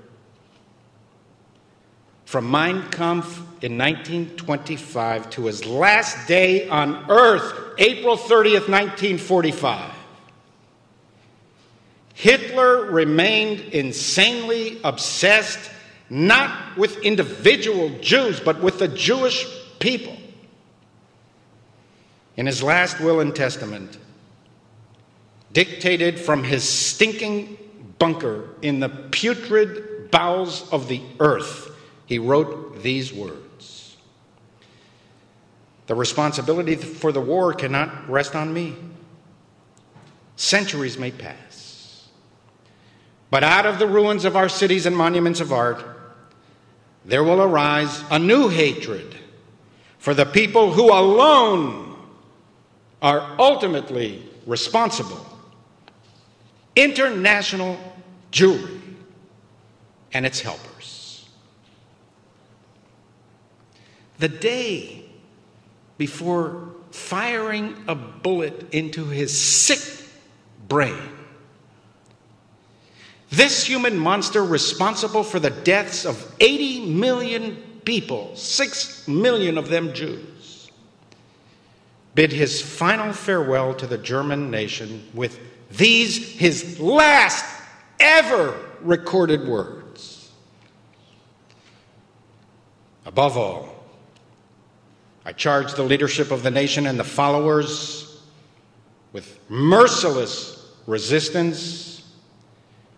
From 2.34 2.50
Mein 2.50 2.90
Kampf 2.90 3.38
in 3.62 3.78
1925 3.78 5.30
to 5.30 5.46
his 5.46 5.68
last 5.68 6.28
day 6.28 6.68
on 6.68 7.06
earth, 7.08 7.54
April 7.78 8.18
30th, 8.18 8.68
1945. 8.68 9.94
Hitler 12.16 12.86
remained 12.90 13.60
insanely 13.60 14.82
obsessed 14.84 15.70
not 16.10 16.76
with 16.76 16.98
individual 17.04 17.92
Jews, 18.00 18.40
but 18.40 18.64
with 18.64 18.80
the 18.80 18.88
Jewish 18.88 19.46
people. 19.78 20.18
In 22.36 22.48
his 22.48 22.64
last 22.64 23.00
will 23.00 23.20
and 23.20 23.36
testament, 23.36 24.00
dictated 25.52 26.20
from 26.20 26.44
his 26.44 26.68
stinking 26.68 27.60
bunker 28.00 28.50
in 28.64 28.80
the 28.80 28.90
putrid 28.90 30.10
bowels 30.10 30.68
of 30.72 30.88
the 30.88 31.00
earth, 31.20 31.70
he 32.14 32.20
wrote 32.20 32.84
these 32.84 33.12
words 33.12 33.98
The 35.88 35.96
responsibility 35.96 36.76
for 36.76 37.12
the 37.12 37.20
war 37.20 37.56
cannot 37.56 38.08
rest 38.08 38.36
on 38.36 38.54
me. 38.54 38.76
Centuries 40.36 41.00
may 41.00 41.10
pass. 41.10 42.08
But 43.32 43.44
out 43.44 43.66
of 43.66 43.80
the 43.80 43.88
ruins 43.88 44.26
of 44.26 44.36
our 44.36 44.48
cities 44.48 44.86
and 44.86 44.96
monuments 44.96 45.40
of 45.40 45.52
art, 45.52 45.84
there 47.04 47.24
will 47.24 47.42
arise 47.42 48.04
a 48.12 48.20
new 48.20 48.48
hatred 48.48 49.16
for 49.98 50.14
the 50.14 50.26
people 50.26 50.72
who 50.72 50.94
alone 50.94 51.98
are 53.02 53.36
ultimately 53.40 54.24
responsible 54.46 55.26
international 56.76 57.76
Jewry 58.32 58.82
and 60.14 60.28
its 60.28 60.42
helpers. 60.42 60.73
The 64.24 64.30
day 64.30 65.04
before 65.98 66.70
firing 66.92 67.76
a 67.90 67.96
bullet 67.96 68.74
into 68.74 69.04
his 69.04 69.38
sick 69.38 70.08
brain, 70.70 71.10
this 73.32 73.66
human 73.66 73.98
monster, 73.98 74.42
responsible 74.42 75.26
for 75.26 75.42
the 75.42 75.50
deaths 75.50 76.06
of 76.06 76.34
80 76.40 76.86
million 76.94 77.58
people, 77.84 78.34
6 78.38 79.10
million 79.10 79.58
of 79.58 79.68
them 79.68 79.94
Jews, 79.94 80.72
bid 82.16 82.32
his 82.32 82.62
final 82.62 83.12
farewell 83.12 83.74
to 83.74 83.86
the 83.86 83.98
German 83.98 84.50
nation 84.50 85.06
with 85.14 85.38
these, 85.70 86.40
his 86.40 86.80
last 86.80 87.44
ever 88.00 88.58
recorded 88.84 89.46
words. 89.46 90.32
Above 93.06 93.36
all, 93.38 93.73
I 95.26 95.32
charge 95.32 95.74
the 95.74 95.84
leadership 95.84 96.32
of 96.32 96.44
the 96.44 96.52
nation 96.52 96.86
and 96.86 97.00
the 97.00 97.04
followers 97.04 98.22
with 99.14 99.40
merciless 99.50 100.68
resistance 100.86 102.04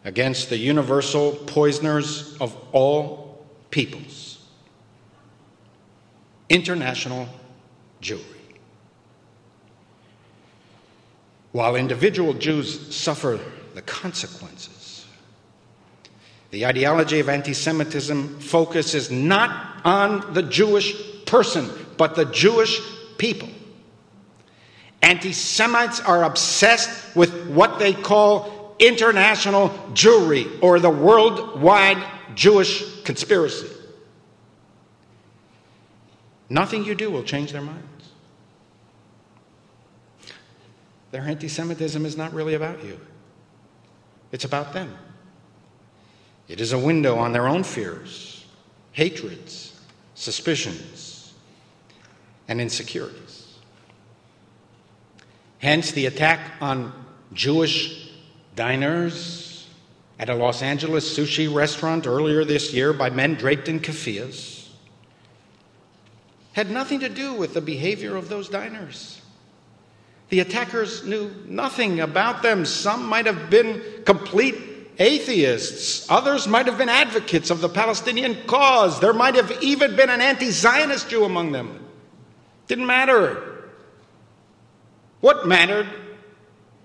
against 0.04 0.50
the 0.50 0.58
universal 0.58 1.34
poisoners 1.34 2.38
of 2.40 2.56
all 2.72 3.46
peoples. 3.70 4.40
International 6.50 7.28
Jewry. 8.02 8.22
While 11.52 11.76
individual 11.76 12.34
Jews 12.34 12.96
suffer 12.96 13.40
the 13.74 13.82
consequences, 13.82 15.06
the 16.52 16.66
ideology 16.66 17.20
of 17.20 17.30
anti 17.30 17.54
Semitism 17.54 18.40
focuses 18.40 19.10
not 19.10 19.82
on 19.86 20.34
the 20.34 20.44
Jewish 20.44 20.96
person, 21.26 21.70
but 21.98 22.16
the 22.16 22.26
Jewish 22.26 22.80
people. 23.18 23.50
Anti 25.02 25.32
Semites 25.32 26.00
are 26.00 26.24
obsessed 26.24 27.16
with 27.16 27.48
what 27.50 27.80
they 27.80 27.94
call 27.94 28.76
international 28.80 29.70
Jewry 29.94 30.62
or 30.62 30.80
the 30.80 30.90
worldwide 30.90 32.04
Jewish 32.34 33.04
conspiracy. 33.04 33.70
Nothing 36.50 36.86
you 36.86 36.96
do 36.96 37.10
will 37.10 37.24
change 37.24 37.52
their 37.52 37.62
minds. 37.62 37.86
Their 41.12 41.24
anti 41.24 41.48
Semitism 41.48 42.06
is 42.06 42.18
not 42.18 42.34
really 42.34 42.56
about 42.56 42.84
you, 42.84 43.00
it's 44.32 44.46
about 44.46 44.74
them. 44.74 44.94
It 46.48 46.62
is 46.62 46.74
a 46.74 46.78
window 46.78 47.18
on 47.18 47.32
their 47.32 47.48
own 47.48 47.64
fears, 47.64 48.46
hatreds, 48.92 49.80
suspicions, 50.14 51.05
and 52.48 52.62
insecurities. 52.62 53.58
Hence, 55.60 55.92
the 55.92 56.06
attack 56.06 56.40
on 56.62 56.94
Jewish 57.34 58.12
diners 58.56 59.68
at 60.20 60.30
a 60.30 60.36
Los 60.36 60.62
Angeles 60.62 61.18
sushi 61.18 61.54
restaurant 61.54 62.08
earlier 62.08 62.46
this 62.46 62.74
year 62.74 62.94
by 62.94 63.10
men 63.10 63.34
draped 63.36 63.68
in 63.68 63.80
keffiyehs 63.80 64.56
had 66.56 66.72
nothing 66.72 67.02
to 67.02 67.10
do 67.10 67.34
with 67.34 67.54
the 67.54 67.60
behavior 67.60 68.16
of 68.16 68.30
those 68.30 68.48
diners. 68.48 69.22
The 70.30 70.40
attackers 70.40 71.04
knew 71.06 71.30
nothing 71.46 72.00
about 72.00 72.44
them. 72.44 72.64
Some 72.64 73.06
might 73.06 73.26
have 73.26 73.50
been 73.50 73.84
complete 74.06 74.56
atheists, 74.98 76.10
others 76.10 76.48
might 76.48 76.66
have 76.68 76.78
been 76.78 76.88
advocates 76.88 77.50
of 77.50 77.60
the 77.60 77.68
Palestinian 77.68 78.38
cause. 78.48 79.02
There 79.02 79.12
might 79.12 79.36
have 79.36 79.52
even 79.62 79.98
been 79.98 80.10
an 80.10 80.22
anti 80.22 80.50
Zionist 80.50 81.10
Jew 81.10 81.26
among 81.26 81.52
them. 81.52 81.85
Didn't 82.68 82.86
matter. 82.86 83.70
What 85.22 85.48
mattered 85.48 85.88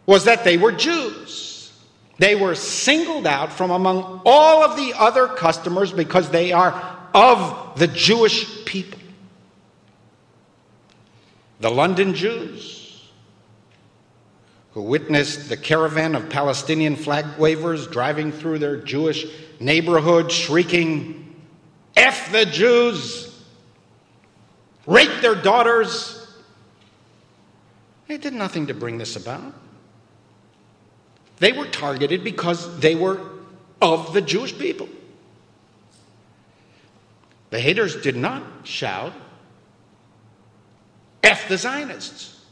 was 0.06 0.24
that 0.24 0.44
they 0.44 0.56
were 0.56 0.72
Jews. 0.72 1.72
They 2.18 2.34
were 2.34 2.54
singled 2.54 3.26
out 3.26 3.52
from 3.52 3.70
among 3.70 4.22
all 4.26 4.62
of 4.62 4.76
the 4.76 4.92
other 4.98 5.26
customers 5.26 5.92
because 5.92 6.30
they 6.30 6.52
are 6.52 6.98
of 7.14 7.78
the 7.78 7.86
Jewish 7.86 8.64
people. 8.66 8.98
The 11.60 11.70
London 11.70 12.14
Jews, 12.14 13.08
who 14.72 14.82
witnessed 14.82 15.48
the 15.48 15.56
caravan 15.56 16.14
of 16.14 16.28
Palestinian 16.28 16.96
flag 16.96 17.38
wavers 17.38 17.86
driving 17.86 18.32
through 18.32 18.58
their 18.58 18.76
Jewish 18.76 19.26
neighborhood, 19.58 20.30
shrieking, 20.32 21.34
F 21.96 22.32
the 22.32 22.46
Jews, 22.46 23.29
rape 24.90 25.22
their 25.22 25.36
daughters. 25.36 26.26
They 28.08 28.18
did 28.18 28.34
nothing 28.34 28.66
to 28.66 28.74
bring 28.74 28.98
this 28.98 29.14
about. 29.14 29.54
They 31.38 31.52
were 31.52 31.66
targeted 31.66 32.24
because 32.24 32.80
they 32.80 32.96
were 32.96 33.20
of 33.80 34.12
the 34.12 34.20
Jewish 34.20 34.56
people. 34.58 34.88
The 37.50 37.60
haters 37.60 38.02
did 38.02 38.16
not 38.16 38.42
shout, 38.64 39.12
F 41.22 41.48
the 41.48 41.56
Zionists. 41.56 42.44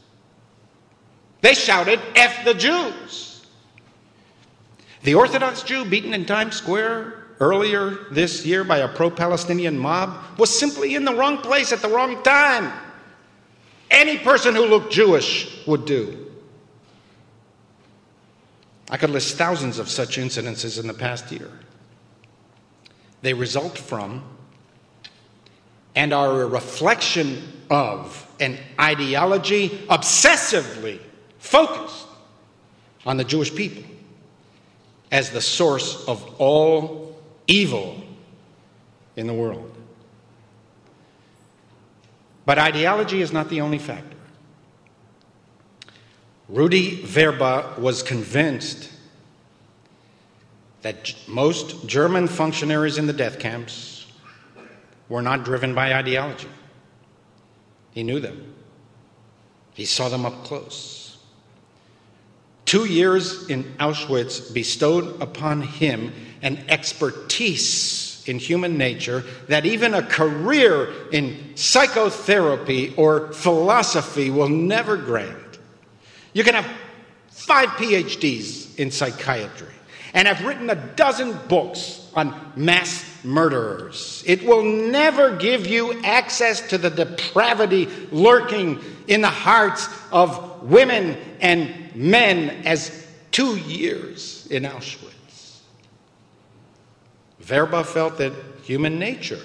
They 1.41 1.53
shouted, 1.53 1.99
F 2.15 2.45
the 2.45 2.53
Jews. 2.53 3.45
The 5.03 5.15
Orthodox 5.15 5.63
Jew 5.63 5.85
beaten 5.85 6.13
in 6.13 6.25
Times 6.25 6.55
Square 6.55 7.18
earlier 7.39 8.05
this 8.11 8.45
year 8.45 8.63
by 8.63 8.79
a 8.79 8.87
pro 8.87 9.09
Palestinian 9.09 9.77
mob 9.77 10.17
was 10.37 10.57
simply 10.57 10.95
in 10.95 11.05
the 11.05 11.13
wrong 11.13 11.37
place 11.37 11.71
at 11.71 11.81
the 11.81 11.87
wrong 11.87 12.21
time. 12.23 12.71
Any 13.89 14.17
person 14.17 14.55
who 14.55 14.65
looked 14.65 14.91
Jewish 14.91 15.65
would 15.65 15.85
do. 15.85 16.27
I 18.89 18.97
could 18.97 19.09
list 19.09 19.37
thousands 19.37 19.79
of 19.79 19.89
such 19.89 20.17
incidences 20.17 20.79
in 20.79 20.87
the 20.87 20.93
past 20.93 21.31
year. 21.31 21.51
They 23.21 23.33
result 23.33 23.77
from 23.77 24.23
and 25.95 26.13
are 26.13 26.41
a 26.41 26.47
reflection 26.47 27.51
of 27.69 28.25
an 28.39 28.57
ideology 28.79 29.69
obsessively 29.89 30.99
focused 31.39 32.07
on 33.05 33.17
the 33.17 33.23
Jewish 33.23 33.53
people 33.53 33.83
as 35.11 35.31
the 35.31 35.41
source 35.41 36.05
of 36.07 36.23
all 36.39 37.08
evil 37.49 38.01
in 39.17 39.27
the 39.27 39.33
world. 39.33 39.75
But 42.45 42.57
ideology 42.57 43.21
is 43.21 43.33
not 43.33 43.49
the 43.49 43.59
only 43.59 43.79
factor. 43.79 44.15
Rudy 46.47 46.97
Vrba 47.03 47.77
was 47.77 48.01
convinced 48.01 48.91
that 50.81 51.13
most 51.27 51.85
German 51.85 52.27
functionaries 52.27 52.97
in 52.97 53.05
the 53.05 53.13
death 53.13 53.39
camps 53.39 54.07
were 55.09 55.21
not 55.21 55.43
driven 55.43 55.75
by 55.75 55.93
ideology. 55.93 56.47
He 57.91 58.03
knew 58.03 58.19
them, 58.19 58.53
he 59.73 59.85
saw 59.85 60.09
them 60.09 60.25
up 60.25 60.43
close. 60.43 61.17
Two 62.65 62.85
years 62.85 63.49
in 63.49 63.63
Auschwitz 63.79 64.53
bestowed 64.53 65.19
upon 65.21 65.61
him 65.63 66.13
an 66.41 66.63
expertise 66.69 68.23
in 68.27 68.39
human 68.39 68.77
nature 68.77 69.23
that 69.47 69.65
even 69.65 69.93
a 69.93 70.03
career 70.03 70.93
in 71.11 71.55
psychotherapy 71.55 72.93
or 72.95 73.33
philosophy 73.33 74.29
will 74.29 74.49
never 74.49 74.97
grant. 74.97 75.59
You 76.33 76.43
can 76.43 76.55
have 76.55 76.67
five 77.29 77.69
PhDs 77.69 78.77
in 78.77 78.91
psychiatry. 78.91 79.73
and 80.13 80.27
have 80.27 80.43
written 80.45 80.69
a 80.69 80.75
dozen 80.95 81.37
books 81.47 82.09
on 82.15 82.33
mass 82.55 83.05
murderers. 83.23 84.23
It 84.25 84.43
will 84.43 84.63
never 84.63 85.35
give 85.35 85.67
you 85.67 86.01
access 86.03 86.67
to 86.69 86.77
the 86.77 86.89
depravity 86.89 87.87
lurking 88.11 88.79
in 89.07 89.21
the 89.21 89.29
hearts 89.29 89.87
of 90.11 90.63
women 90.63 91.17
and 91.41 91.95
men 91.95 92.65
as 92.65 93.07
two 93.31 93.57
years 93.57 94.47
in 94.49 94.63
Auschwitz. 94.63 95.13
Vrba 97.49 97.83
felt 97.83 98.19
that 98.19 98.31
human 98.61 98.99
nature, 98.99 99.41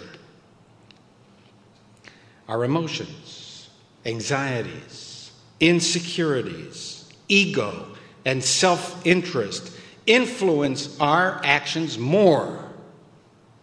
our 2.47 2.63
emotions, 2.63 3.71
anxieties, 4.05 5.33
insecurities, 5.59 7.09
ego, 7.29 7.89
and 8.27 8.45
self 8.45 9.07
interest 9.07 9.73
influence 10.07 11.01
our 11.01 11.41
actions 11.45 11.97
more 11.99 12.71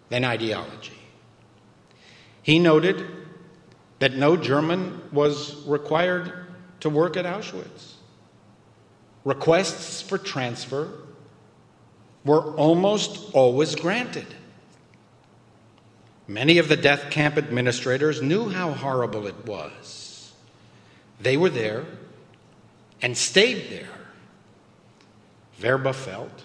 than 0.10 0.25
ideology. 0.25 0.97
He 2.41 2.58
noted 2.58 3.06
that 3.99 4.15
no 4.15 4.36
German 4.36 4.99
was 5.12 5.63
required 5.67 6.47
to 6.80 6.89
work 6.89 7.15
at 7.15 7.25
Auschwitz. 7.25 7.93
Requests 9.23 10.01
for 10.01 10.17
transfer 10.17 10.89
were 12.23 12.53
almost 12.55 13.34
always 13.34 13.75
granted. 13.75 14.27
Many 16.27 16.60
of 16.60 16.69
the 16.69 16.77
death 16.77 17.10
camp 17.10 17.38
administrators 17.38 18.21
knew 18.21 18.49
how 18.49 18.71
horrible 18.71 19.27
it 19.27 19.45
was. 19.45 20.31
They 21.19 21.36
were 21.38 21.49
there 21.49 21.86
and 23.01 23.17
stayed 23.17 23.69
there. 23.69 23.89
Vrba 25.60 25.93
felt 25.93 26.43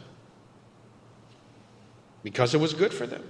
because 2.22 2.54
it 2.54 2.58
was 2.58 2.74
good 2.74 2.92
for 2.92 3.06
them. 3.06 3.22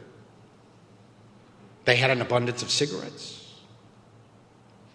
They 1.85 1.96
had 1.96 2.11
an 2.11 2.20
abundance 2.20 2.62
of 2.62 2.70
cigarettes, 2.70 3.54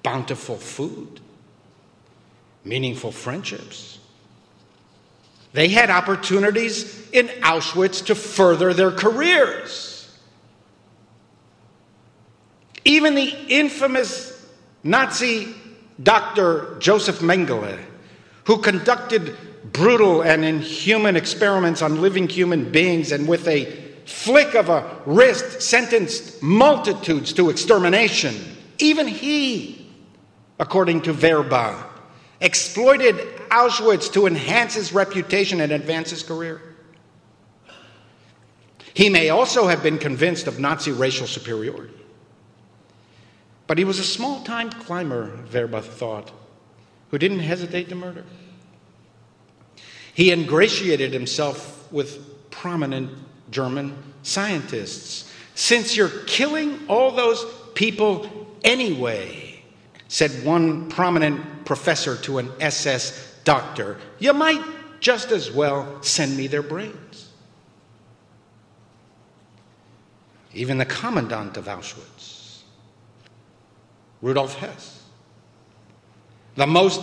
bountiful 0.03 0.57
food, 0.57 1.21
meaningful 2.65 3.11
friendships. 3.11 3.99
They 5.53 5.67
had 5.67 5.89
opportunities 5.89 7.09
in 7.11 7.27
Auschwitz 7.27 8.05
to 8.05 8.15
further 8.15 8.73
their 8.73 8.91
careers. 8.91 9.89
Even 12.85 13.15
the 13.15 13.33
infamous 13.49 14.31
Nazi 14.83 15.53
Dr. 16.01 16.77
Joseph 16.79 17.19
Mengele, 17.19 17.79
who 18.45 18.57
conducted 18.57 19.37
brutal 19.71 20.21
and 20.21 20.43
inhuman 20.43 21.15
experiments 21.15 21.81
on 21.81 22.01
living 22.01 22.27
human 22.27 22.71
beings 22.71 23.11
and 23.11 23.27
with 23.27 23.47
a 23.47 23.65
flick 24.05 24.55
of 24.55 24.69
a 24.69 25.01
wrist 25.05 25.61
sentenced 25.61 26.41
multitudes 26.41 27.33
to 27.33 27.49
extermination. 27.49 28.35
Even 28.79 29.07
he, 29.07 29.87
according 30.59 31.01
to 31.01 31.13
Vrba, 31.13 31.90
exploited 32.41 33.15
Auschwitz 33.49 34.12
to 34.13 34.27
enhance 34.27 34.73
his 34.73 34.91
reputation 34.91 35.62
and 35.62 35.71
advance 35.71 36.10
his 36.10 36.23
career. 36.23 36.62
He 38.93 39.10
may 39.10 39.30
also 39.30 39.67
have 39.67 39.82
been 39.82 39.97
convinced 39.97 40.47
of 40.47 40.60
Nazi 40.60 40.91
racial 40.91 41.27
superiority. 41.27 41.93
But 43.67 43.77
he 43.77 43.86
was 43.86 43.99
a 43.99 44.04
small 44.04 44.43
time 44.43 44.69
climber, 44.69 45.38
Vrba 45.49 45.82
thought, 45.82 46.32
who 47.10 47.17
didn't 47.17 47.39
hesitate 47.39 47.88
to 47.89 47.95
murder. 47.95 48.25
He 50.13 50.32
ingratiated 50.32 51.13
himself 51.13 51.89
with 51.91 52.51
prominent 52.51 53.12
German 53.49 53.95
scientists. 54.23 55.32
Since 55.56 55.95
you're 55.95 56.10
killing 56.27 56.80
all 56.88 57.12
those 57.12 57.45
people 57.75 58.47
anyway, 58.63 59.50
said 60.12 60.43
one 60.43 60.89
prominent 60.89 61.63
professor 61.63 62.17
to 62.17 62.38
an 62.38 62.52
SS 62.60 63.34
doctor, 63.45 63.97
you 64.19 64.34
might 64.34 64.62
just 65.00 65.32
as 65.32 65.50
well 65.50 66.04
send 66.04 66.36
me 66.36 66.47
their 66.47 66.62
brains. 66.62 67.30
Even 70.54 70.78
the 70.78 70.86
commandant 70.86 71.56
of 71.56 71.63
Auschwitz, 71.67 72.63
Rudolf 74.21 74.60
Höss, 74.60 74.97
the 76.56 76.67
most 76.67 77.02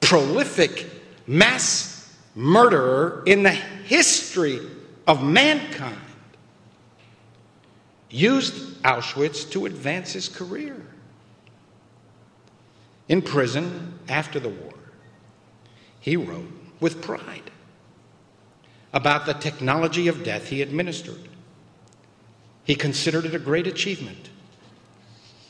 prolific 0.00 0.86
mass 1.26 2.16
murderer 2.36 3.24
in 3.26 3.42
the 3.42 3.50
history 3.50 4.60
of 5.08 5.24
mankind, 5.24 5.96
used 8.10 8.80
Auschwitz 8.84 9.50
to 9.50 9.66
advance 9.66 10.12
his 10.12 10.28
career. 10.28 10.80
In 13.08 13.22
prison 13.22 13.98
after 14.08 14.40
the 14.40 14.48
war, 14.48 14.72
he 16.00 16.16
wrote 16.16 16.50
with 16.80 17.02
pride 17.02 17.50
about 18.92 19.26
the 19.26 19.34
technology 19.34 20.08
of 20.08 20.24
death 20.24 20.48
he 20.48 20.62
administered. 20.62 21.28
He 22.64 22.74
considered 22.74 23.24
it 23.26 23.34
a 23.34 23.38
great 23.38 23.66
achievement, 23.66 24.30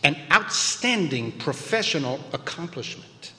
an 0.02 0.16
outstanding 0.30 1.32
professional 1.32 2.20
accomplishment. 2.32 3.32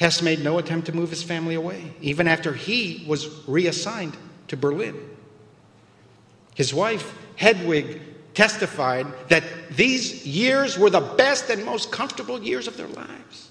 Höss 0.00 0.22
made 0.22 0.40
no 0.40 0.58
attempt 0.58 0.86
to 0.86 0.92
move 0.92 1.10
his 1.10 1.22
family 1.22 1.54
away, 1.54 1.94
even 2.00 2.26
after 2.26 2.52
he 2.52 3.04
was 3.06 3.28
reassigned 3.46 4.16
to 4.48 4.56
Berlin. 4.56 4.96
His 6.54 6.74
wife, 6.74 7.16
Hedwig, 7.36 8.00
testified 8.34 9.06
that 9.28 9.44
these 9.70 10.26
years 10.26 10.78
were 10.78 10.90
the 10.90 11.00
best 11.00 11.50
and 11.50 11.64
most 11.64 11.90
comfortable 11.90 12.42
years 12.42 12.66
of 12.66 12.76
their 12.76 12.88
lives. 12.88 13.50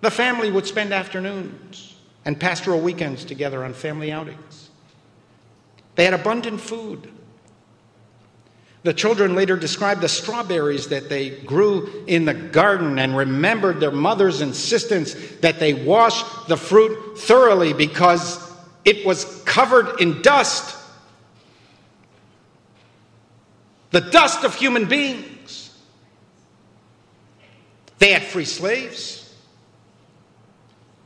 The 0.00 0.10
family 0.10 0.50
would 0.50 0.66
spend 0.66 0.92
afternoons 0.92 1.96
and 2.24 2.38
pastoral 2.38 2.80
weekends 2.80 3.24
together 3.24 3.64
on 3.64 3.72
family 3.72 4.12
outings. 4.12 4.70
They 5.96 6.04
had 6.04 6.14
abundant 6.14 6.60
food. 6.60 7.10
The 8.82 8.94
children 8.94 9.34
later 9.34 9.56
described 9.56 10.00
the 10.00 10.08
strawberries 10.08 10.88
that 10.88 11.08
they 11.08 11.30
grew 11.30 12.04
in 12.06 12.24
the 12.24 12.34
garden 12.34 13.00
and 13.00 13.16
remembered 13.16 13.80
their 13.80 13.90
mother's 13.90 14.42
insistence 14.42 15.14
that 15.40 15.58
they 15.58 15.74
wash 15.74 16.22
the 16.46 16.56
fruit 16.56 17.18
thoroughly 17.18 17.72
because 17.72 18.38
it 18.84 19.04
was 19.04 19.42
covered 19.44 20.00
in 20.00 20.22
dust. 20.22 20.75
The 23.96 24.02
dust 24.02 24.44
of 24.44 24.54
human 24.54 24.84
beings. 24.84 25.74
They 27.98 28.12
had 28.12 28.22
free 28.22 28.44
slaves, 28.44 29.34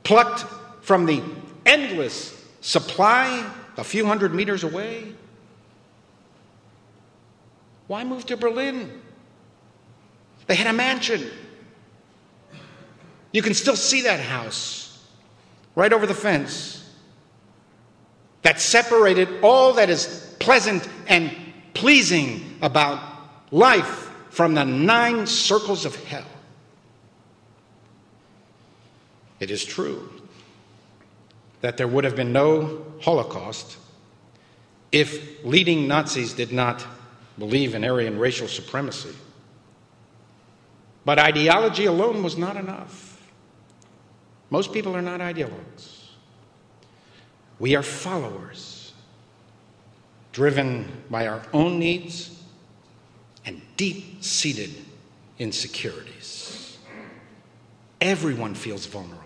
plucked 0.02 0.44
from 0.82 1.06
the 1.06 1.22
endless 1.64 2.36
supply 2.60 3.48
a 3.76 3.84
few 3.84 4.04
hundred 4.04 4.34
meters 4.34 4.64
away. 4.64 5.14
Why 7.86 8.02
move 8.02 8.26
to 8.26 8.36
Berlin? 8.36 9.00
They 10.48 10.56
had 10.56 10.66
a 10.66 10.72
mansion. 10.72 11.30
You 13.30 13.42
can 13.42 13.54
still 13.54 13.76
see 13.76 14.00
that 14.00 14.18
house 14.18 15.00
right 15.76 15.92
over 15.92 16.08
the 16.08 16.14
fence 16.14 16.90
that 18.42 18.60
separated 18.60 19.28
all 19.42 19.74
that 19.74 19.90
is 19.90 20.34
pleasant 20.40 20.88
and 21.06 21.30
pleasing 21.74 22.58
about 22.62 23.00
life 23.50 24.10
from 24.30 24.54
the 24.54 24.64
nine 24.64 25.26
circles 25.26 25.84
of 25.84 25.94
hell. 26.04 26.26
It 29.40 29.50
is 29.50 29.64
true 29.64 30.08
that 31.60 31.76
there 31.76 31.88
would 31.88 32.04
have 32.04 32.16
been 32.16 32.32
no 32.32 32.84
Holocaust 33.00 33.78
if 34.92 35.44
leading 35.44 35.86
Nazis 35.86 36.32
did 36.32 36.52
not 36.52 36.84
believe 37.38 37.74
in 37.74 37.84
Aryan 37.84 38.18
racial 38.18 38.48
supremacy. 38.48 39.14
But 41.04 41.18
ideology 41.18 41.86
alone 41.86 42.22
was 42.22 42.36
not 42.36 42.56
enough. 42.56 43.20
Most 44.50 44.72
people 44.72 44.96
are 44.96 45.02
not 45.02 45.20
ideologues. 45.20 46.08
We 47.58 47.76
are 47.76 47.82
followers, 47.82 48.79
driven 50.32 51.02
by 51.10 51.26
our 51.26 51.42
own 51.52 51.78
needs 51.78 52.42
and 53.44 53.60
deep 53.76 54.22
seated 54.22 54.70
insecurities. 55.38 56.78
Everyone 58.00 58.54
feels 58.54 58.86
vulnerable. 58.86 59.24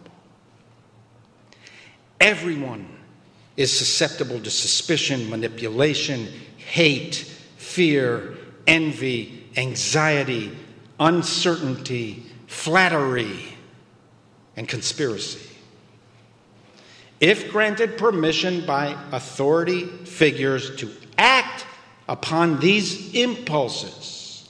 Everyone 2.21 2.89
is 3.57 3.77
susceptible 3.77 4.41
to 4.41 4.51
suspicion, 4.51 5.29
manipulation, 5.29 6.29
hate, 6.57 7.17
fear, 7.57 8.35
envy, 8.67 9.49
anxiety, 9.57 10.57
uncertainty, 10.99 12.25
flattery, 12.47 13.57
and 14.57 14.69
conspiracy. 14.69 15.54
If 17.21 17.51
granted 17.51 17.97
permission 17.97 18.67
by 18.67 18.97
authority 19.13 19.87
figures 19.87 20.77
to 20.77 20.91
act 21.17 21.67
upon 22.09 22.61
these 22.61 23.15
impulses, 23.15 24.49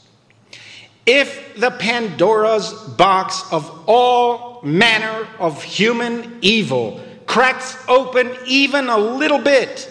if 1.06 1.56
the 1.56 1.70
Pandora's 1.70 2.72
box 2.96 3.44
of 3.52 3.84
all 3.86 4.62
manner 4.62 5.28
of 5.38 5.62
human 5.62 6.38
evil 6.40 7.00
cracks 7.26 7.76
open 7.88 8.34
even 8.46 8.88
a 8.88 8.96
little 8.96 9.38
bit, 9.38 9.90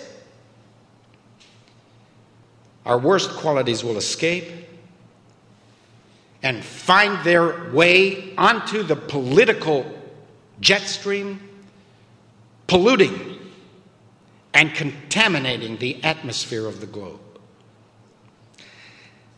our 2.85 2.97
worst 2.97 3.29
qualities 3.31 3.83
will 3.83 3.97
escape 3.97 4.51
and 6.41 6.63
find 6.63 7.23
their 7.23 7.71
way 7.71 8.35
onto 8.35 8.83
the 8.83 8.95
political 8.95 9.85
jet 10.59 10.81
stream, 10.81 11.39
polluting 12.73 13.37
and 14.55 14.73
contaminating 14.73 15.77
the 15.77 16.03
atmosphere 16.03 16.65
of 16.65 16.81
the 16.81 16.87
globe. 16.87 17.19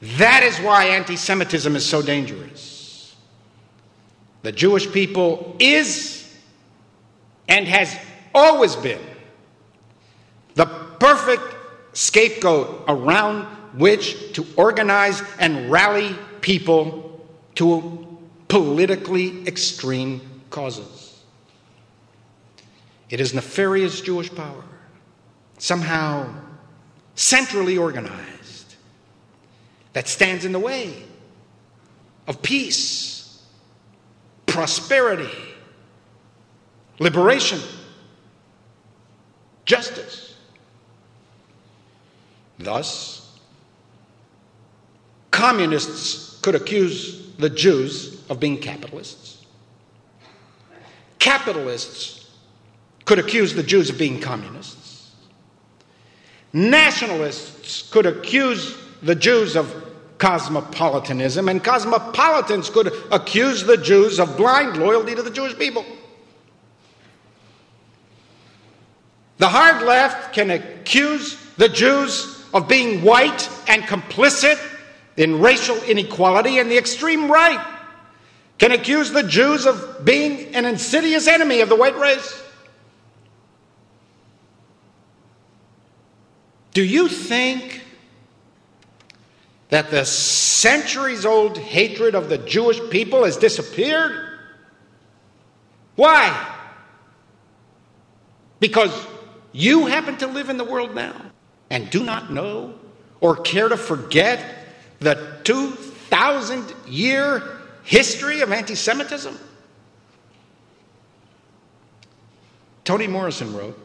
That 0.02 0.42
is 0.42 0.58
why 0.60 0.86
anti 0.86 1.18
Semitism 1.18 1.76
is 1.76 1.86
so 1.86 2.02
dangerous. 2.02 3.14
The 4.44 4.54
Jewish 4.54 4.90
people 4.90 5.58
is 5.60 6.34
and 7.50 7.68
has 7.68 7.94
always 8.34 8.78
been 8.78 9.06
the 10.54 10.68
perfect 10.98 11.44
scapegoat 11.92 12.86
around 12.88 13.48
which 13.78 14.32
to 14.36 14.48
organize 14.56 15.22
and 15.40 15.70
rally 15.70 16.16
people 16.40 17.28
to 17.56 18.18
politically 18.48 19.46
extreme 19.46 20.22
causes. 20.50 21.05
It 23.10 23.20
is 23.20 23.34
nefarious 23.34 24.02
Jewish 24.02 24.34
power, 24.34 24.64
somehow 25.58 26.34
centrally 27.16 27.78
organized, 27.78 28.76
that 29.94 30.08
stands 30.08 30.44
in 30.44 30.52
the 30.52 30.60
way 30.60 31.04
of 32.28 32.42
peace, 32.42 33.44
prosperity, 34.46 35.30
liberation, 37.00 37.60
justice. 39.66 40.36
Thus, 42.58 43.38
communists 45.32 46.40
could 46.40 46.56
accuse 46.56 47.30
the 47.38 47.50
Jews 47.50 48.24
of 48.30 48.40
being 48.40 48.58
capitalists. 48.58 49.46
Capitalists 51.20 52.15
could 53.06 53.20
accuse 53.20 53.54
the 53.54 53.64
Jews 53.64 53.90
of 53.90 53.98
being 53.98 54.20
communists. 54.20 55.12
Nationalists 56.52 57.90
could 57.92 58.06
accuse 58.06 58.78
the 59.02 59.16
Jews 59.16 59.56
of 59.56 59.84
cosmopolitanism, 60.18 61.50
and 61.50 61.64
cosmopolitans 61.64 62.70
could 62.70 62.92
accuse 63.12 63.64
the 63.64 63.78
Jews 63.78 64.20
of 64.20 64.38
blind 64.38 64.78
loyalty 64.78 65.14
to 65.16 65.22
the 65.22 65.30
Jewish 65.30 65.58
people. 65.58 65.86
The 69.38 69.50
hard 69.50 69.84
left 69.84 70.34
can 70.34 70.50
accuse 70.50 71.36
the 71.58 71.68
Jews 71.68 72.46
of 72.54 72.68
being 72.68 73.04
white 73.04 73.50
and 73.68 73.84
complicit 73.84 74.58
in 75.18 75.42
racial 75.42 75.78
inequality, 75.84 76.60
and 76.60 76.72
the 76.72 76.78
extreme 76.78 77.30
right 77.30 77.74
can 78.58 78.72
accuse 78.72 79.12
the 79.12 79.24
Jews 79.24 79.66
of 79.66 80.06
being 80.06 80.56
an 80.56 80.64
insidious 80.64 81.28
enemy 81.28 81.60
of 81.60 81.68
the 81.68 81.76
white 81.76 81.98
race. 81.98 82.42
Do 86.76 86.84
you 86.84 87.08
think 87.08 87.82
that 89.70 89.92
the 89.92 90.04
centuries 90.06 91.26
old 91.26 91.58
hatred 91.58 92.16
of 92.16 92.28
the 92.28 92.38
Jewish 92.38 92.82
people 92.90 93.24
has 93.24 93.38
disappeared? 93.38 94.12
Why? 95.96 96.54
Because 98.60 98.92
you 99.54 99.86
happen 99.86 100.18
to 100.18 100.28
live 100.28 100.50
in 100.50 100.58
the 100.58 100.66
world 100.66 100.94
now 100.94 101.16
and 101.70 101.90
do 101.90 102.04
not 102.04 102.34
know 102.34 102.76
or 103.22 103.38
care 103.38 103.70
to 103.70 103.78
forget 103.78 104.44
the 105.00 105.40
2,000 105.46 106.74
year 106.88 107.42
history 107.86 108.42
of 108.42 108.52
anti 108.52 108.76
Semitism? 108.76 109.40
Toni 112.84 113.08
Morrison 113.08 113.56
wrote 113.56 113.80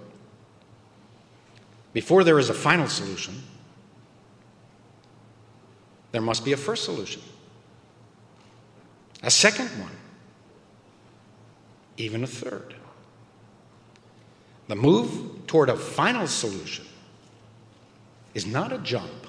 Before 1.92 2.22
there 2.22 2.38
is 2.38 2.50
a 2.50 2.54
final 2.54 2.86
solution, 2.86 3.42
there 6.12 6.22
must 6.22 6.44
be 6.44 6.52
a 6.52 6.56
first 6.56 6.84
solution, 6.84 7.22
a 9.22 9.30
second 9.30 9.68
one, 9.80 9.96
even 11.96 12.24
a 12.24 12.26
third. 12.26 12.74
The 14.68 14.76
move 14.76 15.46
toward 15.46 15.68
a 15.68 15.76
final 15.76 16.26
solution 16.26 16.86
is 18.34 18.46
not 18.46 18.72
a 18.72 18.78
jump. 18.78 19.26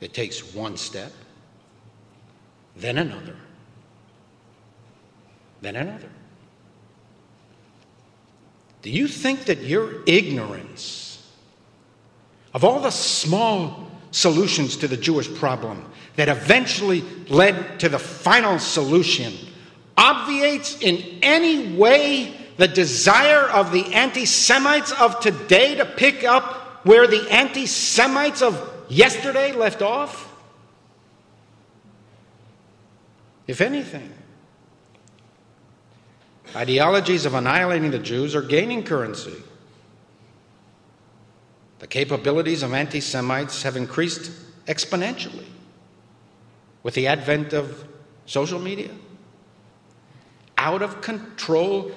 It 0.00 0.12
takes 0.12 0.54
one 0.54 0.76
step, 0.76 1.12
then 2.76 2.98
another, 2.98 3.36
then 5.60 5.76
another. 5.76 6.10
Do 8.86 8.92
you 8.92 9.08
think 9.08 9.46
that 9.46 9.62
your 9.62 10.04
ignorance 10.06 11.20
of 12.54 12.62
all 12.62 12.78
the 12.78 12.92
small 12.92 13.90
solutions 14.12 14.76
to 14.76 14.86
the 14.86 14.96
Jewish 14.96 15.28
problem 15.34 15.84
that 16.14 16.28
eventually 16.28 17.02
led 17.28 17.80
to 17.80 17.88
the 17.88 17.98
final 17.98 18.60
solution 18.60 19.34
obviates 19.96 20.80
in 20.80 21.18
any 21.20 21.74
way 21.74 22.36
the 22.58 22.68
desire 22.68 23.48
of 23.48 23.72
the 23.72 23.92
anti 23.92 24.24
Semites 24.24 24.92
of 24.92 25.18
today 25.18 25.74
to 25.74 25.84
pick 25.84 26.22
up 26.22 26.86
where 26.86 27.08
the 27.08 27.26
anti 27.28 27.66
Semites 27.66 28.40
of 28.40 28.72
yesterday 28.88 29.50
left 29.50 29.82
off? 29.82 30.32
If 33.48 33.60
anything, 33.60 34.12
ideologies 36.54 37.26
of 37.26 37.34
annihilating 37.34 37.90
the 37.90 37.98
Jews 37.98 38.34
are 38.34 38.42
gaining 38.42 38.84
currency. 38.84 39.34
The 41.78 41.86
capabilities 41.86 42.62
of 42.62 42.72
anti 42.72 43.00
Semites 43.00 43.62
have 43.62 43.76
increased 43.76 44.30
exponentially 44.66 45.46
with 46.82 46.94
the 46.94 47.06
advent 47.06 47.52
of 47.52 47.84
social 48.26 48.58
media. 48.58 48.90
Out 50.56 50.82
of 50.82 51.00
control 51.00 51.92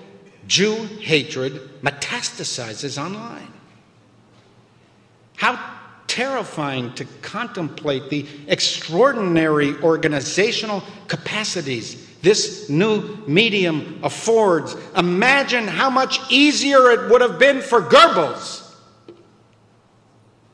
Jew 0.47 0.75
hatred 0.99 1.81
metastasizes 1.81 3.01
online. 3.01 3.53
How 5.37 5.77
terrifying 6.07 6.93
to 6.95 7.05
contemplate 7.21 8.09
the 8.09 8.25
extraordinary 8.47 9.75
organizational 9.81 10.83
capacities 11.07 12.08
this 12.21 12.69
new 12.69 13.17
medium 13.27 13.99
affords. 14.03 14.75
Imagine 14.95 15.67
how 15.67 15.89
much 15.89 16.19
easier 16.31 16.91
it 16.91 17.09
would 17.09 17.21
have 17.21 17.39
been 17.39 17.61
for 17.61 17.81
Goebbels 17.81 18.65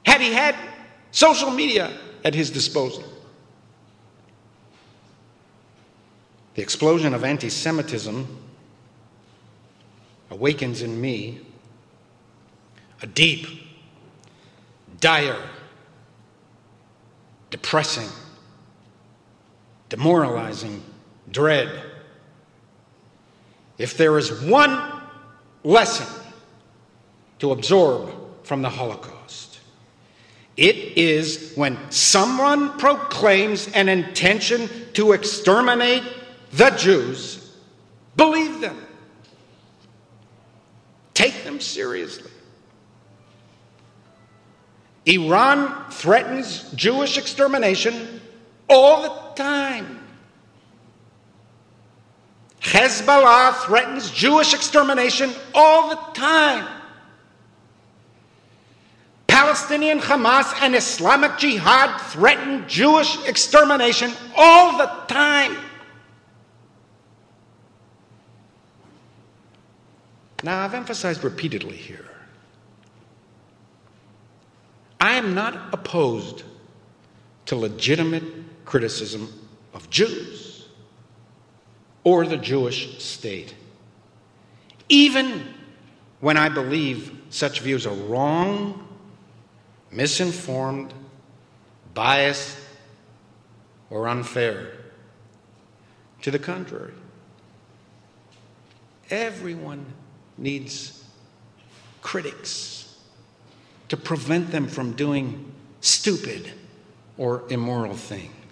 had 0.05 0.21
he 0.21 0.31
had 0.31 0.55
social 1.11 1.49
media 1.49 1.91
at 2.23 2.35
his 2.35 2.51
disposal. 2.51 3.03
The 6.53 6.61
explosion 6.61 7.13
of 7.13 7.23
anti 7.23 7.49
Semitism 7.49 8.41
awakens 10.29 10.81
in 10.81 10.99
me 10.99 11.39
a 13.01 13.07
deep 13.07 13.45
dire, 14.99 15.41
depressing, 17.49 18.09
demoralizing 19.89 20.81
dread. 21.35 21.69
If 23.77 23.97
there 23.97 24.17
is 24.17 24.31
one 24.41 25.01
lesson 25.65 26.07
to 27.39 27.51
absorb 27.51 28.09
from 28.43 28.61
the 28.61 28.69
Holocaust, 28.69 29.59
it 30.55 30.77
is 30.97 31.51
when 31.55 31.77
someone 31.91 32.79
proclaims 32.79 33.67
an 33.73 33.89
intention 33.89 34.69
to 34.93 35.11
exterminate 35.11 36.03
the 36.53 36.69
Jews, 36.69 37.53
believe 38.15 38.61
them. 38.61 38.77
Take 41.13 41.43
them 41.43 41.59
seriously. 41.59 42.31
Iran 45.05 45.91
threatens 45.91 46.71
Jewish 46.75 47.17
extermination 47.17 48.21
all 48.69 49.01
the 49.01 49.35
time. 49.35 49.94
Hezbollah 52.65 53.53
threatens 53.65 54.09
Jewish 54.09 54.53
extermination 54.55 55.31
all 55.53 55.89
the 55.89 56.19
time. 56.19 56.67
Palestinian 59.27 59.99
Hamas 59.99 60.51
and 60.63 60.75
Islamic 60.75 61.37
Jihad 61.37 62.01
threaten 62.01 62.67
Jewish 62.67 63.23
extermination 63.27 64.11
all 64.35 64.79
the 64.79 64.87
time. 65.07 65.55
Now, 70.41 70.63
I've 70.63 70.73
emphasized 70.73 71.23
repeatedly 71.23 71.77
here 71.77 72.09
I 74.99 75.13
am 75.13 75.35
not 75.35 75.71
opposed 75.71 76.43
to 77.45 77.55
legitimate 77.55 78.23
criticism 78.65 79.31
of 79.75 79.87
Jews 79.91 80.54
or 82.05 82.25
the 82.25 82.37
Jewish 82.37 83.03
state, 83.03 83.53
even 84.87 85.43
when 86.21 86.37
I 86.37 86.47
believe 86.47 87.19
such 87.29 87.59
views 87.59 87.85
are 87.85 87.93
wrong, 87.93 88.87
misinformed, 89.91 90.93
biased, 91.93 92.57
or 93.89 94.07
unfair. 94.07 94.71
To 96.21 96.31
the 96.31 96.39
contrary, 96.39 96.93
everyone 99.09 99.85
needs 100.37 101.03
critics 102.01 102.95
to 103.89 103.97
prevent 103.97 104.51
them 104.51 104.67
from 104.67 104.93
doing 104.93 105.51
stupid 105.81 106.51
or 107.17 107.43
immoral 107.49 107.95
things. 107.95 108.44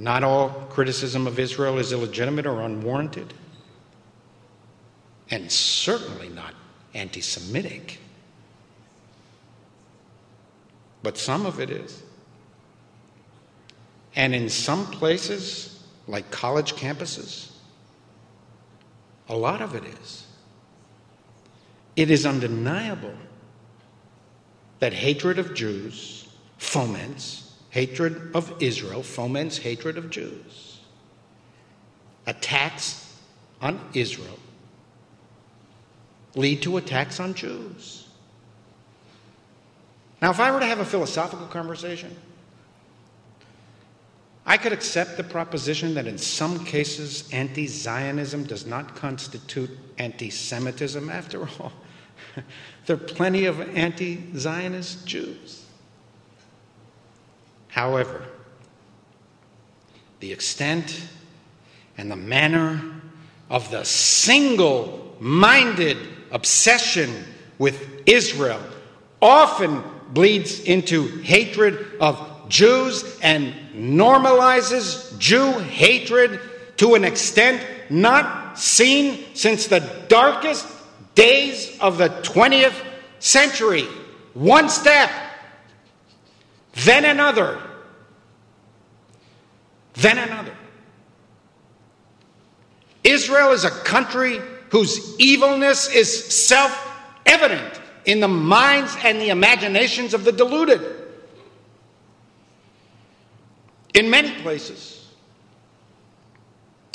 Not 0.00 0.24
all 0.24 0.48
criticism 0.70 1.26
of 1.26 1.38
Israel 1.38 1.78
is 1.78 1.92
illegitimate 1.92 2.46
or 2.46 2.62
unwarranted, 2.62 3.34
and 5.30 5.52
certainly 5.52 6.30
not 6.30 6.54
anti 6.94 7.20
Semitic. 7.20 7.98
But 11.02 11.18
some 11.18 11.44
of 11.44 11.60
it 11.60 11.68
is. 11.68 12.02
And 14.16 14.34
in 14.34 14.48
some 14.48 14.86
places, 14.86 15.84
like 16.06 16.30
college 16.30 16.76
campuses, 16.76 17.50
a 19.28 19.36
lot 19.36 19.60
of 19.60 19.74
it 19.74 19.84
is. 19.84 20.26
It 21.94 22.10
is 22.10 22.24
undeniable 22.24 23.16
that 24.78 24.94
hatred 24.94 25.38
of 25.38 25.52
Jews 25.52 26.26
foments 26.56 27.49
hatred 27.70 28.30
of 28.34 28.54
Israel, 28.60 29.02
foments 29.02 29.58
hatred 29.58 29.96
of 29.96 30.10
Jews. 30.10 30.80
Attacks 32.26 33.16
on 33.60 33.80
Israel 33.94 34.38
lead 36.34 36.62
to 36.62 36.76
attacks 36.76 37.20
on 37.20 37.34
Jews. 37.34 38.06
Now, 40.22 40.30
if 40.30 40.40
I 40.40 40.50
were 40.50 40.60
to 40.60 40.66
have 40.66 40.80
a 40.80 40.84
philosophical 40.84 41.46
conversation, 41.46 42.14
I 44.44 44.56
could 44.56 44.72
accept 44.72 45.16
the 45.16 45.24
proposition 45.24 45.94
that 45.94 46.06
in 46.06 46.18
some 46.18 46.64
cases 46.64 47.28
anti 47.32 47.66
Zionism 47.66 48.44
does 48.44 48.66
not 48.66 48.96
constitute 48.96 49.70
anti 49.98 50.30
Semitism. 50.30 51.08
After 51.08 51.42
all, 51.42 51.72
there 52.86 52.96
are 52.96 52.98
plenty 52.98 53.46
of 53.46 53.60
anti 53.76 54.36
Zionist 54.36 55.06
Jews. 55.06 55.59
However, 57.70 58.22
the 60.20 60.32
extent 60.32 61.02
and 61.96 62.10
the 62.10 62.16
manner 62.16 62.80
of 63.48 63.70
the 63.70 63.84
single 63.84 65.16
minded 65.20 65.96
obsession 66.30 67.24
with 67.58 68.02
Israel 68.06 68.60
often 69.20 69.82
bleeds 70.12 70.60
into 70.60 71.06
hatred 71.18 71.86
of 72.00 72.48
Jews 72.48 73.18
and 73.22 73.54
normalizes 73.74 75.16
Jew 75.18 75.52
hatred 75.52 76.40
to 76.78 76.94
an 76.94 77.04
extent 77.04 77.64
not 77.90 78.58
seen 78.58 79.24
since 79.34 79.66
the 79.66 79.80
darkest 80.08 80.66
days 81.14 81.78
of 81.80 81.98
the 81.98 82.08
20th 82.08 82.74
century. 83.18 83.84
One 84.34 84.68
step, 84.68 85.10
then 86.72 87.04
another, 87.04 87.60
then 89.94 90.18
another. 90.18 90.54
Israel 93.02 93.52
is 93.52 93.64
a 93.64 93.70
country 93.70 94.40
whose 94.70 95.18
evilness 95.18 95.88
is 95.88 96.46
self 96.46 96.88
evident 97.26 97.80
in 98.04 98.20
the 98.20 98.28
minds 98.28 98.96
and 99.02 99.20
the 99.20 99.30
imaginations 99.30 100.14
of 100.14 100.24
the 100.24 100.32
deluded. 100.32 100.80
In 103.94 104.08
many 104.08 104.30
places, 104.42 105.08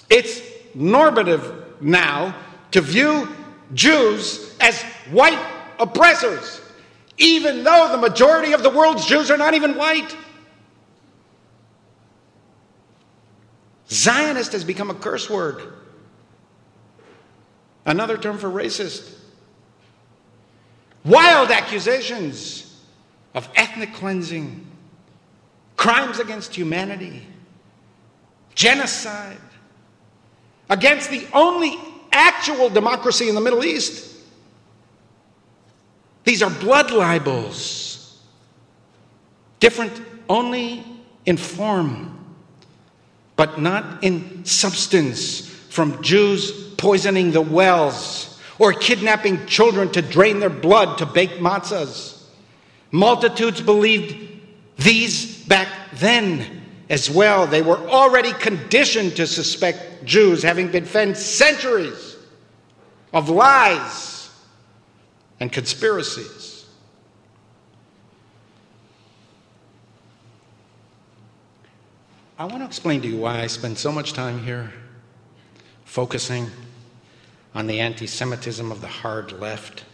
it's 0.10 0.42
normative 0.74 1.82
now 1.82 2.36
to 2.72 2.82
view 2.82 3.28
Jews 3.74 4.56
as 4.60 4.82
white 5.12 5.40
oppressors, 5.80 6.62
even 7.18 7.64
though 7.64 7.90
the 7.92 7.98
majority 7.98 8.54
of 8.54 8.64
the 8.64 8.70
world's 8.70 9.06
Jews 9.06 9.32
are 9.32 9.38
not 9.38 9.54
even 9.54 9.76
white. 9.76 10.16
Zionist 13.90 14.52
has 14.52 14.64
become 14.64 14.90
a 14.90 14.96
curse 14.96 15.30
word, 15.30 15.62
another 17.86 18.18
term 18.18 18.38
for 18.38 18.50
racist. 18.50 19.14
Wild 21.04 21.52
accusations 21.52 22.82
of 23.36 23.48
ethnic 23.56 23.94
cleansing, 23.94 24.66
crimes 25.78 26.20
against 26.20 26.56
humanity, 26.56 27.28
genocide, 28.56 29.38
against 30.70 31.12
the 31.12 31.28
only 31.32 31.78
actual 32.12 32.70
democracy 32.70 33.30
in 33.30 33.36
the 33.36 33.42
Middle 33.42 33.64
East. 33.64 34.15
These 36.26 36.42
are 36.42 36.50
blood 36.50 36.92
libels, 36.92 38.20
different 39.60 40.02
only 40.28 40.84
in 41.26 41.38
form, 41.38 42.20
but 43.36 43.62
not 43.62 44.04
in 44.04 44.44
substance, 44.44 45.48
from 45.70 46.02
Jews 46.02 46.74
poisoning 46.78 47.32
the 47.32 47.42
wells 47.42 48.42
or 48.58 48.74
kidnapping 48.74 49.46
children 49.46 49.92
to 49.92 50.02
drain 50.02 50.40
their 50.40 50.50
blood 50.50 50.98
to 50.98 51.06
bake 51.06 51.32
matzahs. 51.40 52.24
Multitudes 52.92 53.62
believed 53.62 54.42
these 54.78 55.44
back 55.46 55.68
then 55.96 56.64
as 56.90 57.10
well. 57.10 57.46
They 57.46 57.62
were 57.62 57.78
already 57.90 58.34
conditioned 58.34 59.16
to 59.18 59.28
suspect 59.28 60.06
Jews, 60.06 60.42
having 60.42 60.70
been 60.70 60.86
fed 60.86 61.18
centuries 61.18 62.16
of 63.14 63.30
lies 63.30 64.15
and 65.40 65.52
conspiracies. 65.52 66.66
I 72.38 72.46
want 72.46 72.60
to 72.60 72.66
explain 72.66 73.02
to 73.02 73.08
you 73.08 73.18
why 73.18 73.42
I 73.42 73.48
spend 73.48 73.78
so 73.78 73.92
much 73.92 74.14
time 74.14 74.44
here 74.44 74.74
focusing 75.86 76.50
on 77.54 77.68
the 77.68 77.80
anti 77.80 78.08
Semitism 78.08 78.72
of 78.72 78.82
the 78.82 78.88
hard 78.88 79.32
left. 79.40 79.86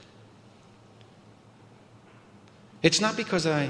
It's 2.81 2.99
not 2.99 3.15
because 3.15 3.45
I 3.45 3.69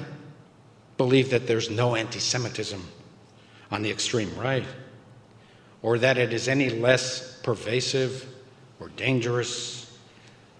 believe 0.97 1.31
that 1.31 1.47
there's 1.47 1.69
no 1.69 1.95
anti 1.95 2.19
Semitism 2.19 2.81
on 3.69 3.81
the 3.81 3.91
extreme 3.91 4.33
right, 4.37 4.65
or 5.81 5.97
that 5.97 6.17
it 6.17 6.31
is 6.31 6.47
any 6.47 6.69
less 6.69 7.41
pervasive 7.41 8.25
or 8.79 8.87
dangerous. 8.89 9.80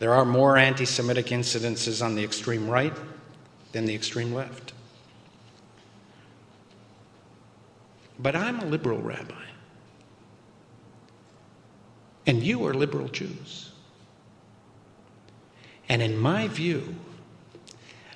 There 0.02 0.16
are 0.16 0.26
more 0.26 0.58
anti 0.58 0.86
Semitic 0.86 1.28
incidences 1.28 2.04
on 2.04 2.16
the 2.16 2.24
extreme 2.24 2.68
right 2.68 2.92
than 3.72 3.86
the 3.86 3.94
extreme 3.94 4.34
left. 4.34 4.74
But 8.18 8.36
I'm 8.36 8.60
a 8.62 8.66
liberal 8.66 9.00
rabbi. 9.00 9.46
And 12.26 12.42
you 12.42 12.66
are 12.66 12.74
liberal 12.74 13.10
Jews. 13.10 13.74
And 15.88 16.02
in 16.02 16.18
my 16.18 16.48
view, 16.48 16.96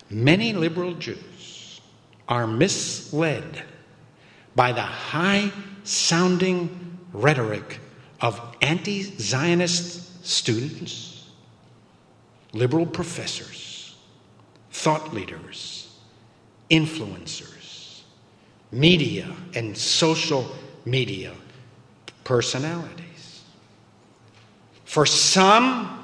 many 0.10 0.54
liberal 0.54 0.96
Jews 0.96 1.82
are 2.28 2.48
misled 2.48 3.62
by 4.56 4.72
the 4.72 4.82
high 4.82 5.52
sounding 5.84 6.98
rhetoric 7.14 7.80
of 8.22 8.42
anti 8.64 9.04
Zionist 9.04 10.26
students, 10.26 11.15
liberal 12.56 12.86
professors, 12.86 13.96
thought 14.72 15.14
leaders, 15.14 15.94
influencers, 16.72 18.02
media, 18.72 19.30
and 19.54 19.78
social 19.78 20.50
media 20.86 21.34
personalities. 22.24 23.44
For 24.86 25.06
some, 25.06 26.04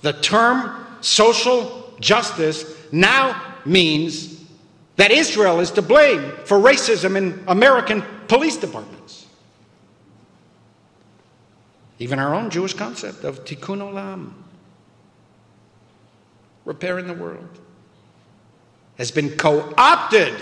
the 0.00 0.14
term 0.14 0.86
social 1.02 1.94
justice 2.00 2.64
now 2.90 3.54
means 3.66 4.42
that 4.96 5.10
Israel 5.10 5.60
is 5.60 5.70
to 5.72 5.82
blame 5.82 6.32
for 6.44 6.58
racism 6.58 7.16
in 7.16 7.44
American 7.46 8.02
police 8.26 8.56
departments. 8.56 9.26
Even 11.98 12.18
our 12.18 12.34
own 12.34 12.48
Jewish 12.48 12.72
concept 12.72 13.24
of 13.24 13.44
tikkun 13.44 13.80
olam, 13.80 14.32
repairing 16.64 17.06
the 17.06 17.14
world, 17.14 17.58
has 18.98 19.10
been 19.10 19.30
co 19.30 19.72
opted 19.76 20.34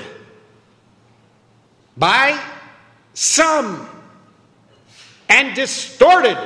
by 1.97 2.41
some 3.15 3.89
and 5.29 5.55
distorted 5.55 6.39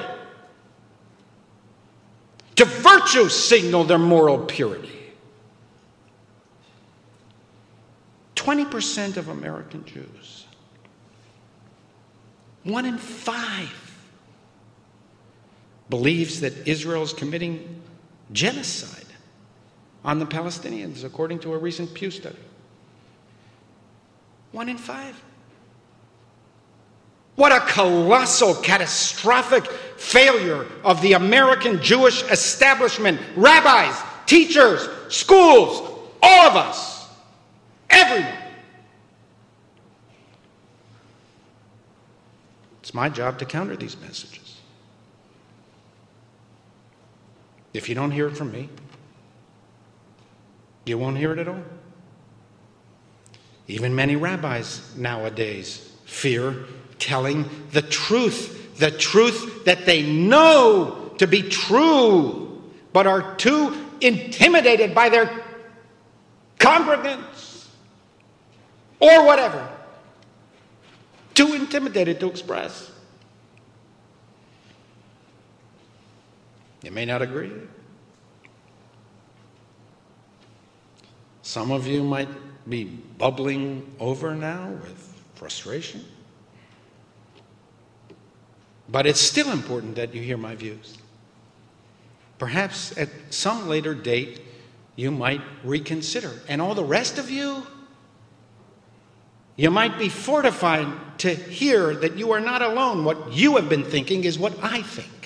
to 2.57 2.65
virtue 2.65 3.29
signal 3.29 3.85
their 3.85 3.99
moral 3.99 4.39
purity. 4.39 4.89
20% 8.37 9.17
of 9.17 9.29
American 9.29 9.85
Jews, 9.85 10.47
one 12.65 12.85
in 12.85 12.99
five, 12.99 13.71
believes 15.89 16.41
that 16.41 16.67
Israel 16.67 17.03
is 17.03 17.13
committing 17.13 17.83
genocide 18.33 19.02
on 20.05 20.19
the 20.19 20.27
Palestinians, 20.27 21.05
according 21.05 21.39
to 21.41 21.55
a 21.55 21.59
recent 21.59 21.93
Pew 21.95 22.11
study. 22.11 22.37
One 24.51 24.69
in 24.69 24.77
five. 24.77 25.21
What 27.37 27.53
a 27.53 27.61
colossal, 27.61 28.55
catastrophic 28.57 29.67
failure 29.97 30.67
of 30.85 31.01
the 31.01 31.15
American 31.15 31.83
Jewish 31.83 32.23
establishment, 32.25 33.21
rabbis, 33.37 33.99
teachers, 34.27 34.87
schools, 35.09 35.89
all 36.23 36.49
of 36.49 36.57
us, 36.57 37.09
everyone. 37.89 38.39
It's 42.83 42.93
my 42.93 43.09
job 43.09 43.39
to 43.39 43.47
counter 43.47 43.77
these 43.77 43.97
messages. 43.99 44.59
If 47.73 47.89
you 47.89 47.95
don't 47.95 48.11
hear 48.11 48.29
it 48.29 48.37
from 48.37 48.53
me, 48.53 48.69
you 50.85 50.99
won't 50.99 51.17
hear 51.17 51.33
it 51.33 51.39
at 51.39 51.49
all. 51.49 51.63
Even 53.69 53.95
many 53.95 54.17
rabbis 54.17 54.97
nowadays 54.97 55.93
fear 56.05 56.65
telling 56.99 57.49
the 57.71 57.83
truth, 57.83 58.77
the 58.79 58.91
truth 58.91 59.65
that 59.65 59.87
they 59.87 60.03
know 60.03 61.13
to 61.19 61.27
be 61.27 61.43
true, 61.43 62.63
but 62.93 63.07
are 63.07 63.37
too 63.37 63.77
intimidated 64.01 64.95
by 64.95 65.09
their 65.09 65.31
congregants 66.59 67.67
or 69.01 69.25
whatever, 69.25 69.69
too 71.35 71.55
intimidated 71.55 72.21
to 72.21 72.29
express. 72.29 72.91
You 76.83 76.91
may 76.91 77.05
not 77.05 77.23
agree. 77.23 77.53
Some 81.53 81.71
of 81.71 81.87
you 81.87 82.03
might 82.03 82.31
be 82.67 82.85
bubbling 82.85 83.95
over 84.01 84.35
now 84.35 84.71
with 84.71 85.23
frustration. 85.35 86.03
But 88.89 89.05
it's 89.05 89.21
still 89.21 89.53
important 89.53 89.97
that 89.97 90.15
you 90.15 90.23
hear 90.23 90.39
my 90.39 90.55
views. 90.55 90.97
Perhaps 92.39 92.97
at 92.97 93.11
some 93.29 93.69
later 93.69 93.95
date, 93.95 94.41
you 94.97 95.11
might 95.11 95.43
reconsider. 95.63 96.33
And 96.49 96.63
all 96.63 96.75
the 96.75 96.87
rest 96.87 97.19
of 97.19 97.29
you, 97.29 97.67
you 99.57 99.71
might 99.71 99.99
be 99.99 100.09
fortified 100.09 100.89
to 101.19 101.35
hear 101.35 101.95
that 101.97 102.17
you 102.17 102.33
are 102.33 102.41
not 102.41 102.63
alone. 102.63 103.05
What 103.05 103.31
you 103.31 103.57
have 103.57 103.69
been 103.69 103.85
thinking 103.85 104.25
is 104.25 104.39
what 104.39 104.55
I 104.65 104.81
think. 104.81 105.22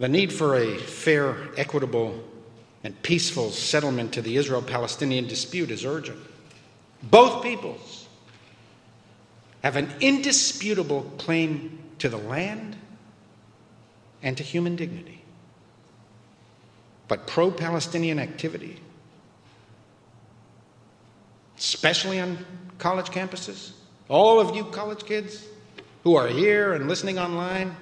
The 0.00 0.08
need 0.08 0.32
for 0.32 0.56
a 0.56 0.78
fair, 0.78 1.36
equitable, 1.58 2.24
and 2.82 3.00
peaceful 3.02 3.50
settlement 3.50 4.14
to 4.14 4.22
the 4.22 4.38
Israel 4.38 4.62
Palestinian 4.62 5.28
dispute 5.28 5.70
is 5.70 5.84
urgent. 5.84 6.18
Both 7.02 7.42
peoples 7.42 8.08
have 9.62 9.76
an 9.76 9.92
indisputable 10.00 11.02
claim 11.18 11.78
to 11.98 12.08
the 12.08 12.16
land 12.16 12.76
and 14.22 14.38
to 14.38 14.42
human 14.42 14.74
dignity. 14.74 15.22
But 17.06 17.26
pro 17.26 17.50
Palestinian 17.50 18.18
activity, 18.18 18.80
especially 21.58 22.20
on 22.20 22.38
college 22.78 23.08
campuses, 23.10 23.72
all 24.08 24.40
of 24.40 24.56
you 24.56 24.64
college 24.64 25.04
kids 25.04 25.44
who 26.04 26.16
are 26.16 26.28
here 26.28 26.72
and 26.72 26.88
listening 26.88 27.18
online, 27.18 27.76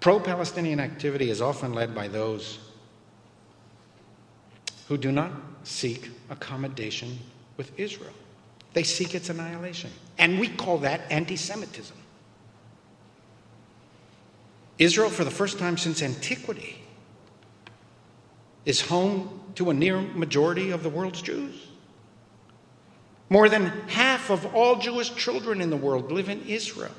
pro 0.00 0.20
Palestinian 0.20 0.80
activity 0.80 1.30
is 1.30 1.42
often 1.42 1.72
led 1.72 1.94
by 1.94 2.08
those 2.08 2.58
who 4.88 4.96
do 4.96 5.12
not 5.12 5.30
seek 5.64 6.10
accommodation 6.30 7.18
with 7.56 7.78
Israel. 7.78 8.14
They 8.72 8.82
seek 8.82 9.14
its 9.14 9.28
annihilation. 9.28 9.90
And 10.18 10.38
we 10.38 10.48
call 10.48 10.78
that 10.78 11.02
anti 11.10 11.36
Semitism. 11.36 11.96
Israel, 14.78 15.10
for 15.10 15.24
the 15.24 15.30
first 15.30 15.58
time 15.58 15.76
since 15.76 16.02
antiquity, 16.02 16.80
is 18.64 18.80
home 18.80 19.40
to 19.56 19.70
a 19.70 19.74
near 19.74 20.00
majority 20.00 20.70
of 20.70 20.82
the 20.82 20.88
world's 20.88 21.20
Jews. 21.20 21.66
More 23.28 23.48
than 23.48 23.66
half 23.88 24.30
of 24.30 24.54
all 24.54 24.76
Jewish 24.76 25.14
children 25.14 25.60
in 25.60 25.70
the 25.70 25.76
world 25.76 26.12
live 26.12 26.28
in 26.28 26.46
Israel. 26.46 26.92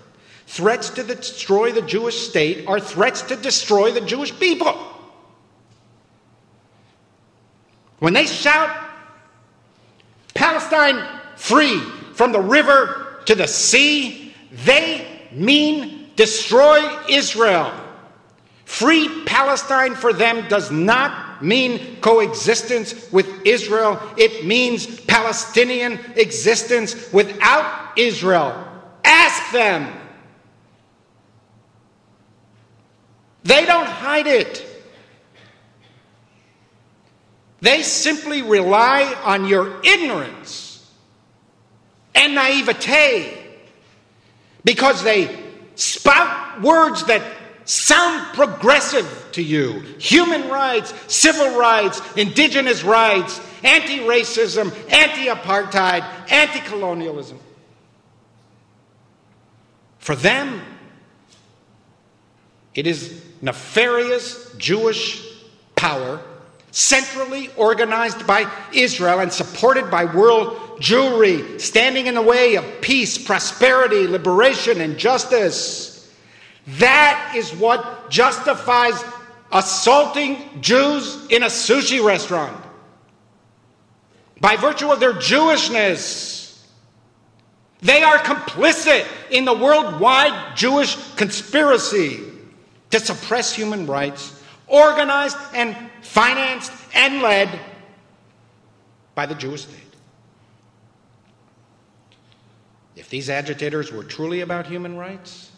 Threats 0.50 0.90
to 0.90 1.04
destroy 1.04 1.72
the 1.74 1.84
Jewish 1.84 2.28
state 2.28 2.66
are 2.68 2.80
threats 2.80 3.22
to 3.22 3.36
destroy 3.36 3.92
the 3.92 4.02
Jewish 4.02 4.38
people. 4.40 4.76
When 8.00 8.14
they 8.14 8.26
shout, 8.26 8.76
Palestine 10.34 11.08
free 11.36 11.80
from 12.14 12.32
the 12.32 12.42
river 12.42 13.22
to 13.26 13.36
the 13.36 13.48
sea, 13.48 14.34
they 14.66 15.28
mean 15.32 16.10
destroy 16.16 16.98
Israel. 17.08 17.72
Free 18.66 19.24
Palestine 19.26 19.94
for 19.94 20.14
them 20.14 20.48
does 20.48 20.72
not 20.72 21.44
mean 21.44 22.02
coexistence 22.02 23.12
with 23.12 23.46
Israel, 23.46 24.02
it 24.18 24.48
means 24.48 25.00
Palestinian 25.02 26.00
existence 26.16 27.14
without 27.14 28.00
Israel. 28.00 28.66
Ask 29.06 29.54
them. 29.54 30.09
They 33.50 33.66
don't 33.66 33.88
hide 33.88 34.28
it. 34.28 34.64
They 37.62 37.82
simply 37.82 38.44
rely 38.44 39.12
on 39.24 39.48
your 39.48 39.82
ignorance 39.84 40.88
and 42.14 42.36
naivete 42.36 43.36
because 44.64 45.02
they 45.02 45.36
spout 45.74 46.62
words 46.62 47.06
that 47.06 47.24
sound 47.66 48.36
progressive 48.36 49.30
to 49.32 49.42
you 49.42 49.80
human 49.98 50.48
rights, 50.48 50.94
civil 51.08 51.58
rights, 51.58 52.00
indigenous 52.16 52.84
rights, 52.84 53.42
anti 53.64 54.02
racism, 54.02 54.72
anti 54.94 55.26
apartheid, 55.26 56.04
anti 56.32 56.60
colonialism. 56.60 57.40
For 59.98 60.14
them, 60.14 60.62
it 62.76 62.86
is 62.86 63.26
nefarious 63.42 64.54
Jewish 64.58 65.26
power 65.76 66.22
centrally 66.72 67.50
organized 67.58 68.28
by 68.28 68.52
Israel 68.74 69.20
and 69.20 69.32
supported 69.32 69.90
by 69.90 70.06
world 70.06 70.58
Jewry, 70.80 71.60
standing 71.60 72.08
in 72.08 72.16
the 72.16 72.22
way 72.22 72.56
of 72.56 72.66
peace, 72.82 73.18
prosperity, 73.18 74.08
liberation, 74.08 74.80
and 74.82 74.98
justice. 74.98 76.14
That 76.78 77.34
is 77.36 77.52
what 77.56 78.10
justifies 78.10 79.04
assaulting 79.52 80.62
Jews 80.62 81.28
in 81.30 81.44
a 81.44 81.48
sushi 81.48 82.04
restaurant. 82.04 82.56
By 84.40 84.56
virtue 84.56 84.92
of 84.92 85.00
their 85.00 85.14
Jewishness, 85.14 86.64
they 87.82 88.04
are 88.04 88.18
complicit 88.20 89.06
in 89.32 89.46
the 89.46 89.54
worldwide 89.54 90.56
Jewish 90.56 90.96
conspiracy 91.16 92.29
to 92.92 93.00
suppress 93.00 93.54
human 93.54 93.86
rights, 93.86 94.42
organized 94.68 95.38
and 95.54 95.76
financed 96.02 96.72
and 96.94 97.22
led 97.22 97.60
by 99.16 99.26
the 99.26 99.36
Jewish 99.36 99.64
state. 99.64 99.90
if 103.00 103.10
these 103.10 103.30
agitators 103.30 103.92
were 103.94 104.04
truly 104.04 104.42
about 104.42 104.68
human 104.68 104.98
rights, 104.98 105.52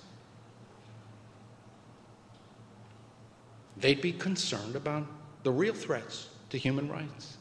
they'd 3.78 4.00
be 4.00 4.14
concerned 4.14 4.76
about 4.76 5.08
the 5.42 5.52
real 5.52 5.74
threats 5.74 6.30
to 6.52 6.58
human 6.58 6.88
rights. 6.88 7.38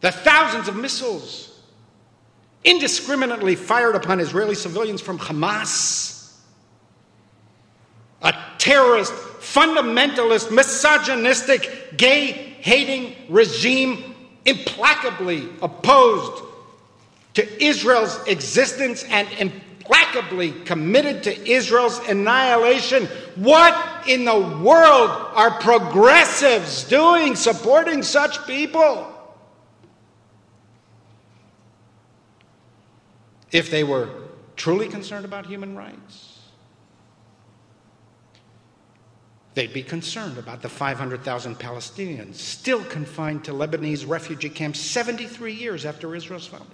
The 0.00 0.12
thousands 0.12 0.68
of 0.68 0.76
missiles 0.76 1.60
indiscriminately 2.64 3.56
fired 3.56 3.96
upon 3.96 4.20
Israeli 4.20 4.54
civilians 4.54 5.00
from 5.00 5.18
Hamas, 5.18 6.19
a 8.22 8.34
terrorist, 8.58 9.12
fundamentalist, 9.12 10.50
misogynistic, 10.50 11.96
gay 11.96 12.32
hating 12.60 13.14
regime 13.28 14.14
implacably 14.44 15.48
opposed 15.62 16.42
to 17.34 17.64
Israel's 17.64 18.20
existence 18.26 19.04
and 19.04 19.28
implacably 19.38 20.52
committed 20.64 21.22
to 21.24 21.50
Israel's 21.50 21.98
annihilation. 22.08 23.06
What 23.36 24.08
in 24.08 24.24
the 24.24 24.38
world 24.38 25.10
are 25.34 25.52
progressives 25.60 26.84
doing 26.84 27.36
supporting 27.36 28.02
such 28.02 28.46
people? 28.46 29.06
If 33.52 33.70
they 33.70 33.82
were 33.82 34.08
truly 34.56 34.88
concerned 34.88 35.24
about 35.24 35.46
human 35.46 35.74
rights, 35.74 36.29
they'd 39.54 39.72
be 39.72 39.82
concerned 39.82 40.38
about 40.38 40.62
the 40.62 40.68
500,000 40.68 41.58
Palestinians 41.58 42.36
still 42.36 42.84
confined 42.84 43.44
to 43.44 43.52
Lebanese 43.52 44.08
refugee 44.08 44.50
camps 44.50 44.80
73 44.80 45.52
years 45.52 45.84
after 45.84 46.14
Israel's 46.14 46.46
founding. 46.46 46.70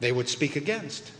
They 0.00 0.12
would 0.12 0.28
speak 0.28 0.56
against 0.56 1.12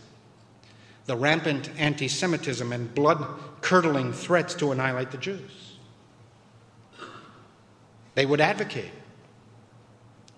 the 1.05 1.15
rampant 1.15 1.69
anti 1.77 2.07
Semitism 2.07 2.71
and 2.71 2.93
blood 2.93 3.25
curdling 3.61 4.13
threats 4.13 4.53
to 4.55 4.71
annihilate 4.71 5.11
the 5.11 5.17
Jews. 5.17 5.77
They 8.15 8.25
would 8.25 8.41
advocate 8.41 8.91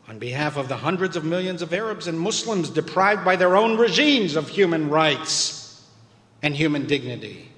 on 0.07 0.19
behalf 0.19 0.57
of 0.57 0.67
the 0.67 0.77
hundreds 0.77 1.15
of 1.15 1.23
millions 1.23 1.61
of 1.61 1.73
Arabs 1.73 2.07
and 2.07 2.19
Muslims 2.19 2.69
deprived 2.69 3.23
by 3.23 3.35
their 3.35 3.55
own 3.55 3.77
regimes 3.77 4.35
of 4.35 4.49
human 4.49 4.89
rights 4.89 5.81
and 6.41 6.55
human 6.55 6.85
dignity. 6.85 7.52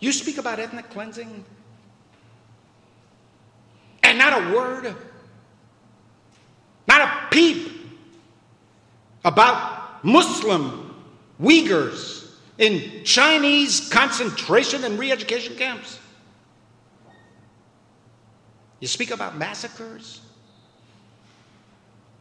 You 0.00 0.12
speak 0.12 0.38
about 0.38 0.58
ethnic 0.58 0.88
cleansing, 0.90 1.44
and 4.02 4.18
not 4.18 4.42
a 4.42 4.54
word, 4.54 4.96
not 6.88 7.00
a 7.02 7.28
peep 7.30 7.70
about 9.24 10.02
Muslim 10.02 10.94
Uyghurs 11.40 12.30
in 12.56 13.04
Chinese 13.04 13.90
concentration 13.90 14.84
and 14.84 14.98
re 14.98 15.12
education 15.12 15.54
camps. 15.56 15.98
You 18.80 18.88
speak 18.88 19.10
about 19.10 19.36
massacres, 19.36 20.22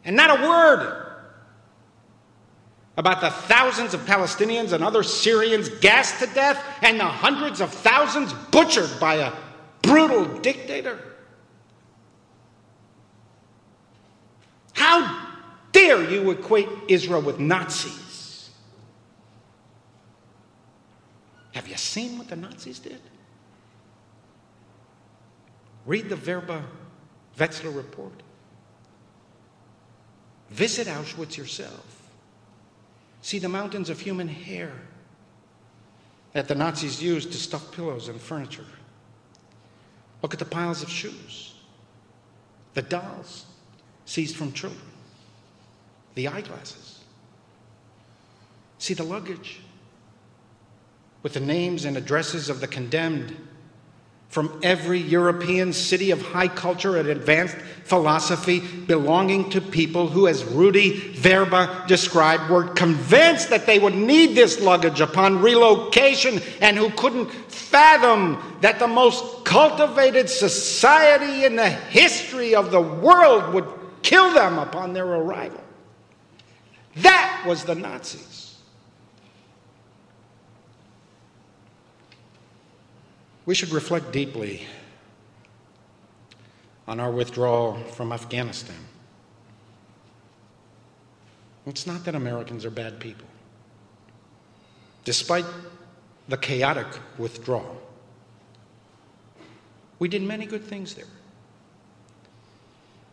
and 0.04 0.18
not 0.18 0.38
a 0.38 0.44
word 0.44 1.09
about 3.00 3.22
the 3.22 3.30
thousands 3.30 3.94
of 3.94 4.02
Palestinians 4.02 4.74
and 4.74 4.84
other 4.84 5.04
Syrians 5.04 5.70
gassed 5.70 6.20
to 6.20 6.28
death 6.34 6.62
and 6.82 7.00
the 7.00 7.06
hundreds 7.06 7.62
of 7.62 7.74
thousands 7.74 8.34
butchered 8.52 8.90
by 9.00 9.16
a 9.16 9.32
brutal 9.82 10.26
dictator. 10.40 11.00
How 14.74 15.30
dare 15.72 16.04
you 16.12 16.30
equate 16.32 16.68
Israel 16.90 17.22
with 17.22 17.40
Nazis? 17.40 18.50
Have 21.54 21.70
you 21.70 21.78
seen 21.78 22.18
what 22.18 22.28
the 22.28 22.36
Nazis 22.36 22.80
did? 22.80 23.00
Read 25.86 26.10
the 26.10 26.18
Vrba 26.18 26.64
Wetzler 27.38 27.74
report. 27.74 28.22
Visit 30.50 30.88
Auschwitz 30.88 31.38
yourself. 31.38 31.99
See 33.22 33.40
the 33.40 33.50
mountains 33.50 33.90
of 33.90 34.00
human 34.00 34.28
hair 34.28 34.72
that 36.34 36.48
the 36.48 36.56
Nazis 36.56 37.02
used 37.02 37.32
to 37.32 37.38
stuff 37.38 37.72
pillows 37.72 38.08
and 38.08 38.20
furniture. 38.20 38.66
Look 40.22 40.34
at 40.34 40.40
the 40.40 40.46
piles 40.46 40.84
of 40.84 40.90
shoes, 40.90 41.56
the 42.74 42.82
dolls 42.82 43.46
seized 44.06 44.36
from 44.36 44.52
children, 44.54 44.82
the 46.16 46.28
eyeglasses. 46.28 47.04
See 48.78 48.94
the 48.94 49.04
luggage 49.04 49.60
with 51.22 51.34
the 51.34 51.40
names 51.40 51.86
and 51.86 51.98
addresses 51.98 52.50
of 52.50 52.62
the 52.62 52.68
condemned 52.68 53.36
from 54.30 54.60
every 54.62 55.00
European 55.00 55.74
city 55.74 56.12
of 56.12 56.22
high 56.22 56.48
culture 56.48 56.98
and 56.98 57.10
advanced 57.10 57.56
philosophy 57.84 58.60
belonging 58.60 59.50
to 59.50 59.60
people 59.60 60.08
who, 60.08 60.28
as 60.28 60.44
Rudy 60.44 61.14
Vrba 61.14 61.88
described, 61.88 62.48
were 62.48 62.66
convinced 62.66 63.50
that 63.50 63.66
they 63.66 63.80
would 63.80 63.96
need 63.96 64.36
this 64.36 64.62
luggage 64.62 65.02
upon 65.02 65.42
relocation 65.42 66.40
and 66.62 66.78
who 66.78 66.92
couldn't 66.92 67.32
fathom 67.32 68.40
that 68.62 68.78
the 68.78 68.88
most 68.88 69.44
cultivated 69.46 70.30
society 70.30 71.46
in 71.46 71.56
the 71.56 71.70
history 71.70 72.54
of 72.54 72.70
the 72.70 72.82
world 72.82 73.52
would 73.56 73.68
kill 74.04 74.32
them 74.36 74.60
upon 74.60 74.94
their 74.94 75.08
arrival. 75.08 75.64
That 76.98 77.44
was 77.48 77.64
the 77.64 77.76
Nazis. 77.76 78.49
We 83.50 83.56
should 83.56 83.72
reflect 83.72 84.12
deeply 84.12 84.68
on 86.88 87.00
our 87.00 87.10
withdrawal 87.10 87.84
from 87.96 88.12
Afghanistan. 88.12 88.78
It's 91.66 91.88
not 91.88 92.06
that 92.06 92.14
Americans 92.14 92.64
are 92.64 92.70
bad 92.70 93.00
people. 93.00 93.26
Despite 95.04 95.46
the 96.28 96.38
chaotic 96.38 96.86
withdrawal, 97.18 97.82
we 99.98 100.08
did 100.08 100.22
many 100.22 100.46
good 100.46 100.64
things 100.64 100.94
there. 100.94 101.10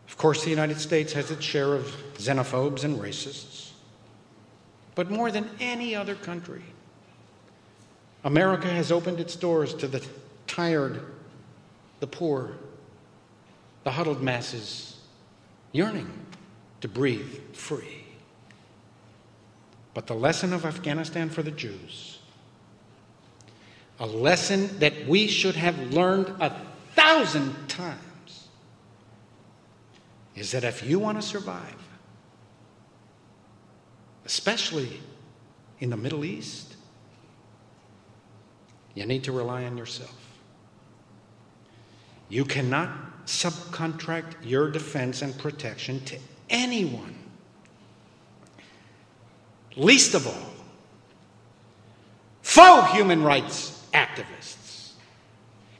Of 0.07 0.19
course, 0.19 0.43
the 0.43 0.51
United 0.51 0.79
States 0.79 1.13
has 1.13 1.31
its 1.31 1.43
share 1.43 1.73
of 1.73 1.91
xenophobes 2.19 2.83
and 2.83 2.99
racists, 2.99 3.71
but 4.93 5.09
more 5.09 5.31
than 5.31 5.49
any 5.59 5.95
other 5.95 6.13
country, 6.13 6.61
America 8.23 8.67
has 8.67 8.91
opened 8.91 9.19
its 9.19 9.35
doors 9.35 9.73
to 9.73 9.87
the 9.87 10.07
tired, 10.47 11.01
the 11.99 12.07
poor, 12.07 12.57
the 13.83 13.91
huddled 13.91 14.21
masses 14.21 14.97
yearning 15.71 16.09
to 16.81 16.87
breathe 16.87 17.53
free. 17.53 18.05
But 19.93 20.07
the 20.07 20.13
lesson 20.13 20.53
of 20.53 20.65
Afghanistan 20.65 21.29
for 21.29 21.41
the 21.41 21.51
Jews, 21.51 22.19
a 23.99 24.05
lesson 24.05 24.77
that 24.79 25.07
we 25.07 25.27
should 25.27 25.55
have 25.55 25.93
learned 25.93 26.27
a 26.39 26.55
thousand 26.93 27.67
times, 27.67 28.47
is 30.35 30.51
that 30.51 30.63
if 30.63 30.87
you 30.87 30.99
want 30.99 31.19
to 31.19 31.27
survive, 31.27 31.75
especially 34.25 35.01
in 35.79 35.89
the 35.89 35.97
Middle 35.97 36.23
East, 36.23 36.75
you 38.93 39.05
need 39.05 39.23
to 39.23 39.31
rely 39.31 39.63
on 39.63 39.77
yourself. 39.77 40.26
You 42.29 42.45
cannot 42.45 43.25
subcontract 43.25 44.33
your 44.43 44.69
defense 44.69 45.21
and 45.21 45.37
protection 45.37 46.03
to 46.05 46.17
anyone. 46.49 47.15
Least 49.75 50.15
of 50.15 50.25
all, 50.27 50.53
faux 52.41 52.91
human 52.93 53.23
rights 53.23 53.85
activists 53.93 54.91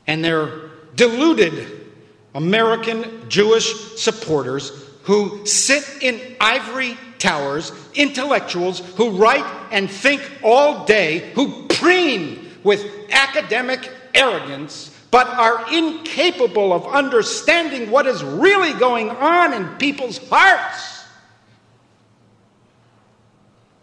and 0.06 0.24
their 0.24 0.70
deluded 0.96 1.88
American 2.36 3.30
Jewish 3.30 3.98
supporters 3.98 4.72
who 5.04 5.46
sit 5.46 5.84
in 6.02 6.36
ivory 6.40 6.98
towers, 7.18 7.72
intellectuals 7.96 8.80
who 8.96 9.12
write 9.12 9.46
and 9.72 9.90
think 9.90 10.22
all 10.44 10.86
day, 10.86 11.32
who 11.34 11.66
preen 11.68 12.52
with 12.64 12.86
academic 13.12 13.90
arrogance 14.14 14.92
but 15.12 15.28
are 15.28 15.74
incapable 15.74 16.74
of 16.74 16.86
understanding 16.88 17.90
what 17.90 18.06
is 18.06 18.24
really 18.24 18.74
going 18.74 19.10
on 19.10 19.54
in 19.54 19.68
people's 19.78 20.18
hearts. 20.30 21.06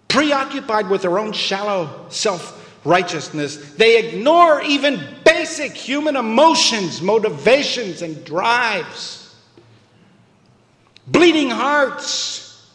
Preoccupied 0.09 0.89
with 0.89 1.03
their 1.03 1.19
own 1.19 1.33
shallow 1.33 2.07
self 2.09 2.61
righteousness, 2.85 3.75
they 3.75 3.99
ignore 4.07 4.63
even 4.63 5.01
basic 5.25 5.73
human 5.73 6.17
emotions, 6.17 7.01
motivations, 7.01 8.03
and 8.03 8.25
drives. 8.25 9.35
Bleeding 11.07 11.51
hearts 11.51 12.71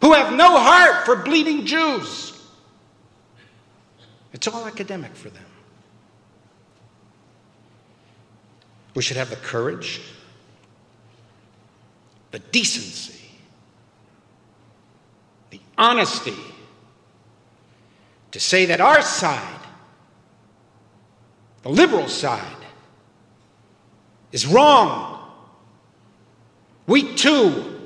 who 0.00 0.12
have 0.12 0.32
no 0.34 0.58
heart 0.58 1.06
for 1.06 1.16
bleeding 1.16 1.64
Jews. 1.64 2.32
It's 4.32 4.48
all 4.48 4.66
academic 4.66 5.14
for 5.14 5.30
them. 5.30 5.44
We 8.94 9.02
should 9.02 9.16
have 9.16 9.30
the 9.30 9.36
courage, 9.36 10.00
the 12.30 12.38
decency, 12.38 13.20
the 15.50 15.60
honesty 15.78 16.36
to 18.32 18.40
say 18.40 18.66
that 18.66 18.80
our 18.80 19.02
side, 19.02 19.60
the 21.62 21.68
liberal 21.68 22.08
side, 22.08 22.56
is 24.32 24.46
wrong. 24.46 25.30
We 26.86 27.14
too 27.14 27.78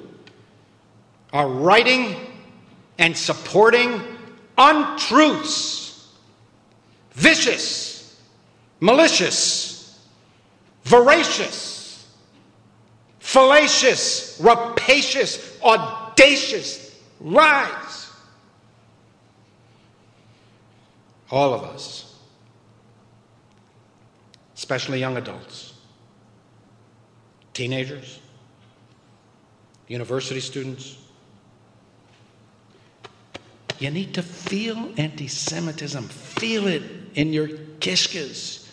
are 1.32 1.48
writing 1.48 2.16
and 2.98 3.16
supporting 3.16 4.00
untruths, 4.56 6.08
vicious, 7.12 8.20
malicious, 8.80 9.65
voracious, 10.86 12.06
fallacious, 13.18 14.38
rapacious, 14.40 15.60
audacious 15.60 16.96
lies. 17.20 18.12
All 21.28 21.52
of 21.52 21.64
us, 21.64 22.14
especially 24.54 25.00
young 25.00 25.16
adults, 25.16 25.74
teenagers, 27.52 28.20
university 29.88 30.38
students, 30.38 30.98
you 33.80 33.90
need 33.90 34.14
to 34.14 34.22
feel 34.22 34.92
anti 34.96 35.26
Semitism. 35.26 36.04
Feel 36.04 36.68
it 36.68 36.82
in 37.14 37.32
your 37.32 37.48
kishkas. 37.80 38.65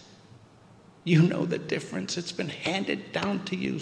You 1.03 1.21
know 1.21 1.45
the 1.45 1.57
difference. 1.57 2.17
It's 2.17 2.31
been 2.31 2.49
handed 2.49 3.11
down 3.11 3.43
to 3.45 3.55
you 3.55 3.79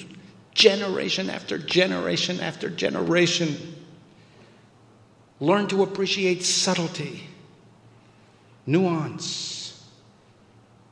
generation 0.54 1.30
after 1.30 1.58
generation 1.58 2.40
after 2.40 2.70
generation. 2.70 3.76
Learn 5.40 5.68
to 5.68 5.84
appreciate 5.84 6.44
subtlety, 6.44 7.24
nuance, 8.66 9.88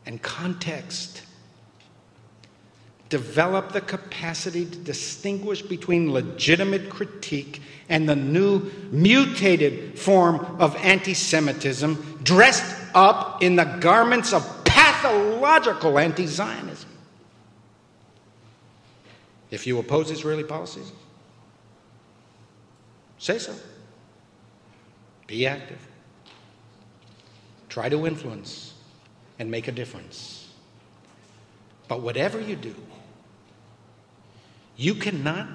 and 0.06 0.22
context. 0.22 1.24
Develop 3.10 3.72
the 3.72 3.82
capacity 3.82 4.66
to 4.66 4.78
distinguish 4.78 5.64
between 5.64 6.12
legitimate 6.12 6.90
critique 6.90 7.62
and 7.90 8.08
the 8.08 8.16
new 8.16 8.72
mutated 8.92 9.98
form 9.98 10.36
of 10.60 10.76
anti 10.78 11.16
Semitism 11.16 12.20
dressed 12.24 12.76
up 12.94 13.42
in 13.42 13.56
the 13.56 13.66
garments 13.66 14.32
of 14.32 14.59
pathological 15.40 15.98
anti 16.00 16.26
Zionism. 16.26 16.90
If 19.52 19.66
you 19.66 19.80
oppose 19.80 20.12
Israeli 20.12 20.44
policies, 20.44 20.92
say 23.18 23.40
so. 23.40 23.56
Be 25.28 25.48
active. 25.48 25.80
Try 27.68 27.90
to 27.90 28.06
influence 28.06 28.74
and 29.40 29.50
make 29.50 29.68
a 29.68 29.72
difference. 29.72 30.50
But 31.88 32.02
whatever 32.02 32.40
you 32.40 32.56
do, 32.56 32.76
you 34.76 34.94
cannot 34.94 35.48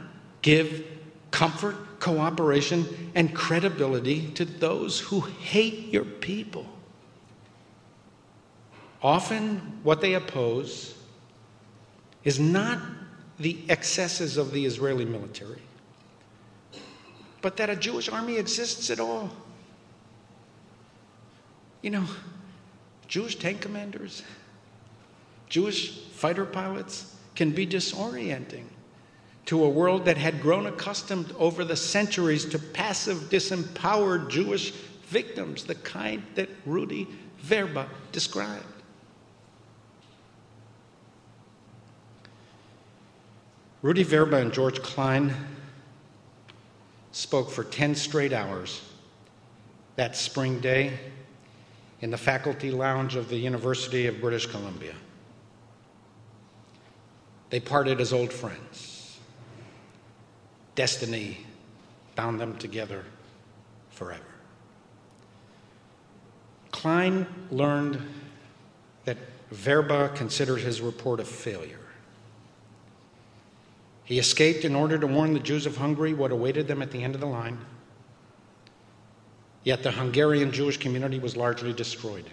give 0.42 0.84
comfort, 1.30 2.00
cooperation, 2.00 3.10
and 3.14 3.34
credibility 3.34 4.28
to 4.32 4.44
those 4.44 5.00
who 5.00 5.20
hate 5.20 5.88
your 5.92 6.04
people. 6.04 6.66
Often, 9.04 9.80
what 9.82 10.00
they 10.00 10.14
oppose 10.14 10.94
is 12.24 12.40
not 12.40 12.80
the 13.38 13.58
excesses 13.68 14.38
of 14.38 14.50
the 14.50 14.64
Israeli 14.64 15.04
military, 15.04 15.60
but 17.42 17.58
that 17.58 17.68
a 17.68 17.76
Jewish 17.76 18.08
army 18.08 18.38
exists 18.38 18.88
at 18.88 18.98
all. 18.98 19.30
You 21.82 21.90
know, 21.90 22.06
Jewish 23.06 23.36
tank 23.36 23.60
commanders, 23.60 24.22
Jewish 25.50 25.98
fighter 26.08 26.46
pilots 26.46 27.14
can 27.34 27.50
be 27.50 27.66
disorienting 27.66 28.64
to 29.44 29.64
a 29.64 29.68
world 29.68 30.06
that 30.06 30.16
had 30.16 30.40
grown 30.40 30.64
accustomed 30.64 31.30
over 31.38 31.62
the 31.62 31.76
centuries 31.76 32.46
to 32.46 32.58
passive, 32.58 33.28
disempowered 33.28 34.30
Jewish 34.30 34.70
victims, 35.08 35.64
the 35.64 35.74
kind 35.74 36.22
that 36.36 36.48
Rudy 36.64 37.06
Vrba 37.44 37.86
described. 38.10 38.64
Rudy 43.84 44.02
Vrba 44.02 44.40
and 44.40 44.50
George 44.50 44.80
Klein 44.80 45.34
spoke 47.12 47.50
for 47.50 47.64
10 47.64 47.94
straight 47.94 48.32
hours 48.32 48.80
that 49.96 50.16
spring 50.16 50.58
day 50.58 50.98
in 52.00 52.10
the 52.10 52.16
faculty 52.16 52.70
lounge 52.70 53.14
of 53.14 53.28
the 53.28 53.36
University 53.36 54.06
of 54.06 54.22
British 54.22 54.46
Columbia. 54.46 54.94
They 57.50 57.60
parted 57.60 58.00
as 58.00 58.14
old 58.14 58.32
friends. 58.32 59.18
Destiny 60.74 61.40
bound 62.14 62.40
them 62.40 62.56
together 62.56 63.04
forever. 63.90 64.24
Klein 66.70 67.26
learned 67.50 68.00
that 69.04 69.18
Vrba 69.52 70.14
considered 70.14 70.60
his 70.60 70.80
report 70.80 71.20
a 71.20 71.24
failure. 71.26 71.83
He 74.04 74.18
escaped 74.18 74.64
in 74.64 74.74
order 74.74 74.98
to 74.98 75.06
warn 75.06 75.32
the 75.32 75.40
Jews 75.40 75.66
of 75.66 75.76
Hungary 75.76 76.12
what 76.12 76.30
awaited 76.30 76.68
them 76.68 76.82
at 76.82 76.90
the 76.90 77.02
end 77.02 77.14
of 77.14 77.20
the 77.20 77.26
line. 77.26 77.58
Yet 79.62 79.82
the 79.82 79.90
Hungarian 79.90 80.52
Jewish 80.52 80.76
community 80.76 81.18
was 81.18 81.36
largely 81.36 81.72
destroyed. 81.72 82.30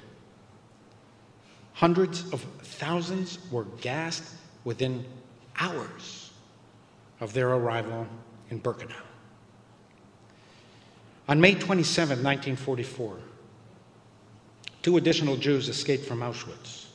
Hundreds 1.74 2.32
of 2.34 2.41
thousands 2.61 3.39
were 3.51 3.63
gassed 3.80 4.24
within 4.65 5.05
hours 5.57 6.32
of 7.22 7.34
their 7.34 7.49
arrival 7.51 8.05
in 8.49 8.59
Birkenau. 8.59 8.93
On 11.30 11.39
May 11.39 11.55
27, 11.55 12.22
1944, 12.22 13.17
two 14.82 14.97
additional 14.97 15.38
Jews 15.38 15.69
escaped 15.69 16.05
from 16.05 16.19
Auschwitz 16.19 16.88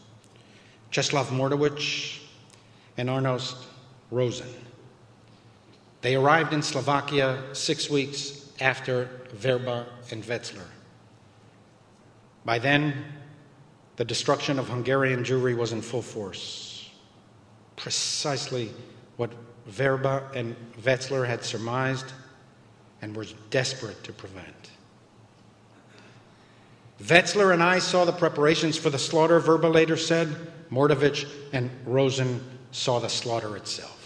Czeslaw 0.92 1.24
Mordowicz 1.26 2.18
and 2.98 3.08
Arnost 3.08 3.64
Rosin. 4.10 4.65
They 6.06 6.14
arrived 6.14 6.52
in 6.52 6.62
Slovakia 6.62 7.42
six 7.52 7.90
weeks 7.90 8.48
after 8.60 9.10
Vrba 9.34 9.86
and 10.12 10.22
Wetzler. 10.22 10.68
By 12.44 12.60
then, 12.60 12.94
the 13.96 14.04
destruction 14.04 14.60
of 14.60 14.68
Hungarian 14.68 15.24
Jewry 15.24 15.56
was 15.56 15.72
in 15.72 15.82
full 15.82 16.02
force. 16.02 16.88
Precisely 17.74 18.70
what 19.16 19.32
Vrba 19.68 20.32
and 20.36 20.54
Wetzler 20.80 21.26
had 21.26 21.42
surmised 21.42 22.12
and 23.02 23.16
were 23.16 23.26
desperate 23.50 24.04
to 24.04 24.12
prevent. 24.12 24.70
Wetzler 27.02 27.52
and 27.52 27.64
I 27.64 27.80
saw 27.80 28.04
the 28.04 28.12
preparations 28.12 28.78
for 28.78 28.90
the 28.90 28.98
slaughter, 29.00 29.40
Vrba 29.40 29.74
later 29.74 29.96
said. 29.96 30.28
Mordowicz 30.70 31.28
and 31.52 31.68
Rosin 31.84 32.40
saw 32.70 33.00
the 33.00 33.08
slaughter 33.08 33.56
itself. 33.56 34.05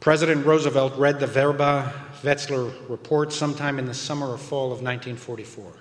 President 0.00 0.46
Roosevelt 0.46 0.96
read 0.96 1.18
the 1.18 1.26
Vrba 1.26 1.92
Wetzler 2.22 2.72
report 2.88 3.32
sometime 3.32 3.78
in 3.78 3.86
the 3.86 3.94
summer 3.94 4.28
or 4.28 4.38
fall 4.38 4.66
of 4.66 4.80
1944. 4.82 5.72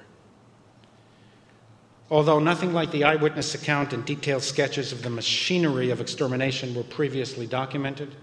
Although 2.10 2.40
nothing 2.40 2.74
like 2.74 2.92
the 2.92 3.04
eyewitness 3.04 3.54
account 3.54 3.94
and 3.94 4.06
detailed 4.06 4.42
sketches 4.42 4.92
of 4.92 5.04
the 5.04 5.10
machinery 5.10 5.92
of 5.92 6.00
extermination 6.00 6.74
were 6.74 6.84
previously 6.84 7.46
documented, 7.46 8.16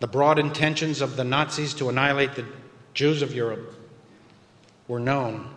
the 0.00 0.06
broad 0.06 0.38
intentions 0.38 1.00
of 1.00 1.16
the 1.16 1.24
Nazis 1.24 1.74
to 1.74 1.88
annihilate 1.88 2.34
the 2.34 2.46
Jews 2.94 3.22
of 3.22 3.34
Europe 3.34 3.74
were 4.88 5.00
known 5.00 5.48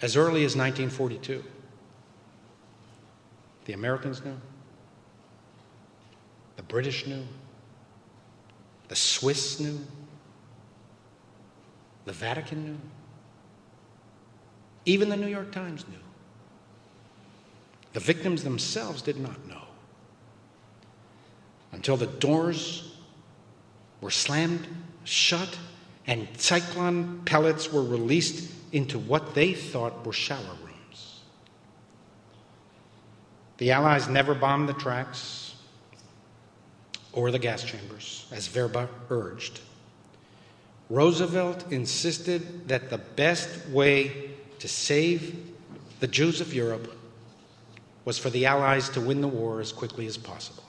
as 0.00 0.16
early 0.16 0.44
as 0.44 0.56
1942. 0.56 1.42
The 3.64 3.72
Americans 3.72 4.24
knew, 4.24 4.36
the 6.56 6.62
British 6.62 7.06
knew, 7.06 7.24
the 8.88 8.96
Swiss 8.96 9.58
knew, 9.60 9.80
the 12.04 12.12
Vatican 12.12 12.64
knew. 12.64 12.78
Even 14.84 15.08
the 15.08 15.16
New 15.16 15.28
York 15.28 15.52
Times 15.52 15.86
knew. 15.88 15.98
The 17.92 18.00
victims 18.00 18.42
themselves 18.42 19.02
did 19.02 19.18
not 19.18 19.46
know 19.46 19.62
until 21.72 21.96
the 21.96 22.06
doors 22.06 22.94
were 24.00 24.10
slammed 24.10 24.66
shut, 25.04 25.58
and 26.06 26.28
Zyklon 26.34 27.24
pellets 27.24 27.72
were 27.72 27.82
released 27.82 28.52
into 28.72 28.98
what 28.98 29.34
they 29.34 29.54
thought 29.54 30.04
were 30.04 30.12
shower 30.12 30.56
rooms. 30.62 31.20
The 33.58 33.70
Allies 33.72 34.08
never 34.08 34.34
bombed 34.34 34.68
the 34.68 34.74
tracks 34.74 35.51
or 37.12 37.30
the 37.30 37.38
gas 37.38 37.62
chambers, 37.62 38.26
as 38.32 38.48
Vrba 38.48 38.88
urged. 39.10 39.60
Roosevelt 40.88 41.70
insisted 41.70 42.68
that 42.68 42.90
the 42.90 42.98
best 42.98 43.68
way 43.68 44.30
to 44.58 44.68
save 44.68 45.52
the 46.00 46.06
Jews 46.06 46.40
of 46.40 46.52
Europe 46.54 46.94
was 48.04 48.18
for 48.18 48.30
the 48.30 48.46
Allies 48.46 48.88
to 48.90 49.00
win 49.00 49.20
the 49.20 49.28
war 49.28 49.60
as 49.60 49.72
quickly 49.72 50.06
as 50.06 50.16
possible. 50.16 50.64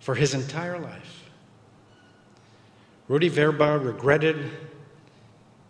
For 0.00 0.14
his 0.14 0.34
entire 0.34 0.78
life, 0.78 1.30
Rudy 3.08 3.30
Vrba 3.30 3.84
regretted 3.84 4.50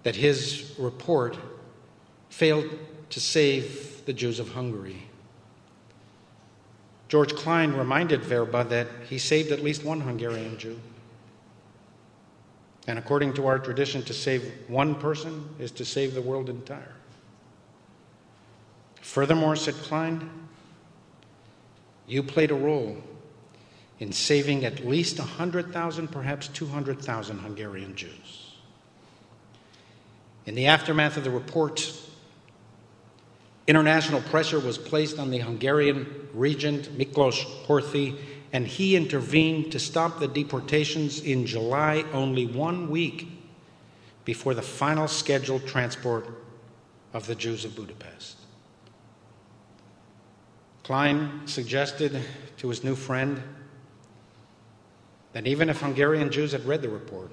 that 0.02 0.16
his 0.16 0.74
report 0.78 1.36
failed 2.30 2.68
to 3.10 3.20
save 3.20 4.04
the 4.06 4.12
Jews 4.12 4.40
of 4.40 4.50
Hungary. 4.50 5.03
George 7.14 7.36
Klein 7.36 7.72
reminded 7.74 8.22
Vrba 8.22 8.68
that 8.70 8.88
he 9.08 9.18
saved 9.18 9.52
at 9.52 9.62
least 9.62 9.84
one 9.84 10.00
Hungarian 10.00 10.58
Jew. 10.58 10.80
And 12.88 12.98
according 12.98 13.34
to 13.34 13.46
our 13.46 13.60
tradition, 13.60 14.02
to 14.02 14.12
save 14.12 14.52
one 14.66 14.96
person 14.96 15.48
is 15.60 15.70
to 15.70 15.84
save 15.84 16.14
the 16.14 16.20
world 16.20 16.50
entire. 16.50 16.96
Furthermore, 19.00 19.54
said 19.54 19.74
Klein, 19.74 20.28
you 22.08 22.20
played 22.24 22.50
a 22.50 22.56
role 22.56 22.96
in 24.00 24.10
saving 24.10 24.64
at 24.64 24.84
least 24.84 25.20
100,000, 25.20 26.08
perhaps 26.08 26.48
200,000 26.48 27.38
Hungarian 27.38 27.94
Jews. 27.94 28.56
In 30.46 30.56
the 30.56 30.66
aftermath 30.66 31.16
of 31.16 31.22
the 31.22 31.30
report, 31.30 31.92
international 33.66 34.20
pressure 34.22 34.60
was 34.60 34.78
placed 34.78 35.18
on 35.18 35.30
the 35.30 35.38
Hungarian 35.38 36.28
regent 36.34 36.96
Miklos 36.98 37.44
Horthy, 37.66 38.18
and 38.52 38.66
he 38.66 38.96
intervened 38.96 39.72
to 39.72 39.78
stop 39.78 40.20
the 40.20 40.28
deportations 40.28 41.20
in 41.20 41.46
July, 41.46 42.04
only 42.12 42.46
one 42.46 42.90
week 42.90 43.28
before 44.24 44.54
the 44.54 44.62
final 44.62 45.08
scheduled 45.08 45.66
transport 45.66 46.28
of 47.12 47.26
the 47.26 47.34
Jews 47.34 47.64
of 47.64 47.74
Budapest. 47.74 48.36
Klein 50.82 51.42
suggested 51.46 52.20
to 52.58 52.68
his 52.68 52.84
new 52.84 52.94
friend 52.94 53.42
that 55.32 55.46
even 55.46 55.68
if 55.68 55.80
Hungarian 55.80 56.30
Jews 56.30 56.52
had 56.52 56.64
read 56.66 56.82
the 56.82 56.88
report, 56.88 57.32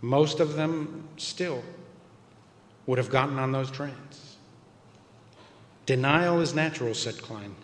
most 0.00 0.38
of 0.38 0.54
them 0.54 1.08
still 1.16 1.62
would 2.86 2.98
have 2.98 3.10
gotten 3.10 3.38
on 3.38 3.52
those 3.52 3.70
trains. 3.70 4.33
Denial 5.86 6.40
is 6.40 6.54
natural, 6.54 6.94
said 6.94 7.20
Klein. 7.20 7.54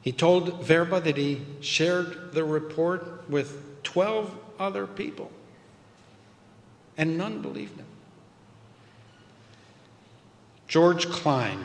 He 0.00 0.12
told 0.12 0.62
Vrba 0.62 1.02
that 1.02 1.16
he 1.16 1.42
shared 1.60 2.32
the 2.32 2.44
report 2.44 3.28
with 3.28 3.82
12 3.84 4.36
other 4.58 4.86
people, 4.86 5.30
and 6.98 7.16
none 7.16 7.40
believed 7.40 7.78
him. 7.78 7.86
George 10.68 11.08
Klein 11.08 11.64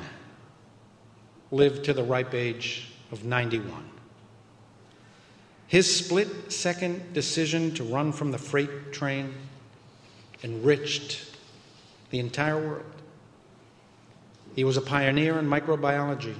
lived 1.51 1.83
to 1.85 1.93
the 1.93 2.03
ripe 2.03 2.33
age 2.33 2.91
of 3.11 3.25
91. 3.25 3.89
His 5.67 5.93
split 5.93 6.51
second 6.51 7.13
decision 7.13 7.73
to 7.75 7.83
run 7.83 8.11
from 8.11 8.31
the 8.31 8.37
freight 8.37 8.91
train 8.91 9.33
enriched 10.43 11.25
the 12.09 12.19
entire 12.19 12.57
world. 12.57 12.98
He 14.55 14.63
was 14.63 14.77
a 14.77 14.81
pioneer 14.81 15.39
in 15.39 15.47
microbiology 15.47 16.35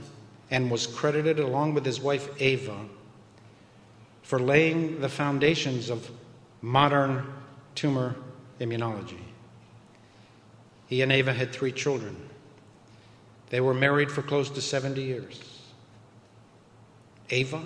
and 0.52 0.72
was 0.72 0.88
credited, 0.88 1.40
along 1.40 1.74
with 1.74 1.86
his 1.86 2.02
wife 2.02 2.30
Ava, 2.42 2.86
for 4.24 4.40
laying 4.40 5.00
the 5.00 5.10
foundations 5.10 5.90
of 5.90 6.10
modern 6.62 7.26
tumor 7.76 8.16
immunology. 8.60 9.20
He 10.88 11.02
and 11.02 11.12
Ava 11.12 11.34
had 11.34 11.52
three 11.52 11.72
children. 11.72 12.30
They 13.52 13.62
were 13.62 13.74
married 13.74 14.12
for 14.12 14.22
close 14.22 14.50
to 14.50 14.62
70 14.62 15.02
years. 15.02 15.62
Ava, 17.30 17.62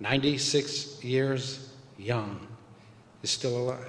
96 0.00 1.02
years 1.02 1.70
young, 1.98 2.46
is 3.22 3.30
still 3.30 3.56
alive. 3.56 3.88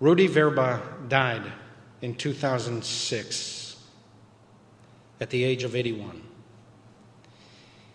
Rudy 0.00 0.28
Vrba 0.28 1.08
died 1.08 1.52
in 2.02 2.14
2006 2.14 3.76
at 5.20 5.30
the 5.30 5.44
age 5.44 5.64
of 5.64 5.74
81. 5.74 6.22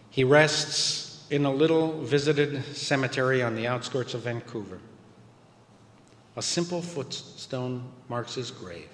He 0.10 0.24
rests 0.24 1.26
in 1.30 1.46
a 1.46 1.52
little 1.52 2.02
visited 2.02 2.64
cemetery 2.76 3.42
on 3.42 3.56
the 3.56 3.68
outskirts 3.68 4.14
of 4.14 4.22
Vancouver. 4.22 4.80
A 6.36 6.42
simple 6.42 6.82
footstone 6.82 7.84
marks 8.10 8.36
his 8.36 8.52
grave. 8.52 8.90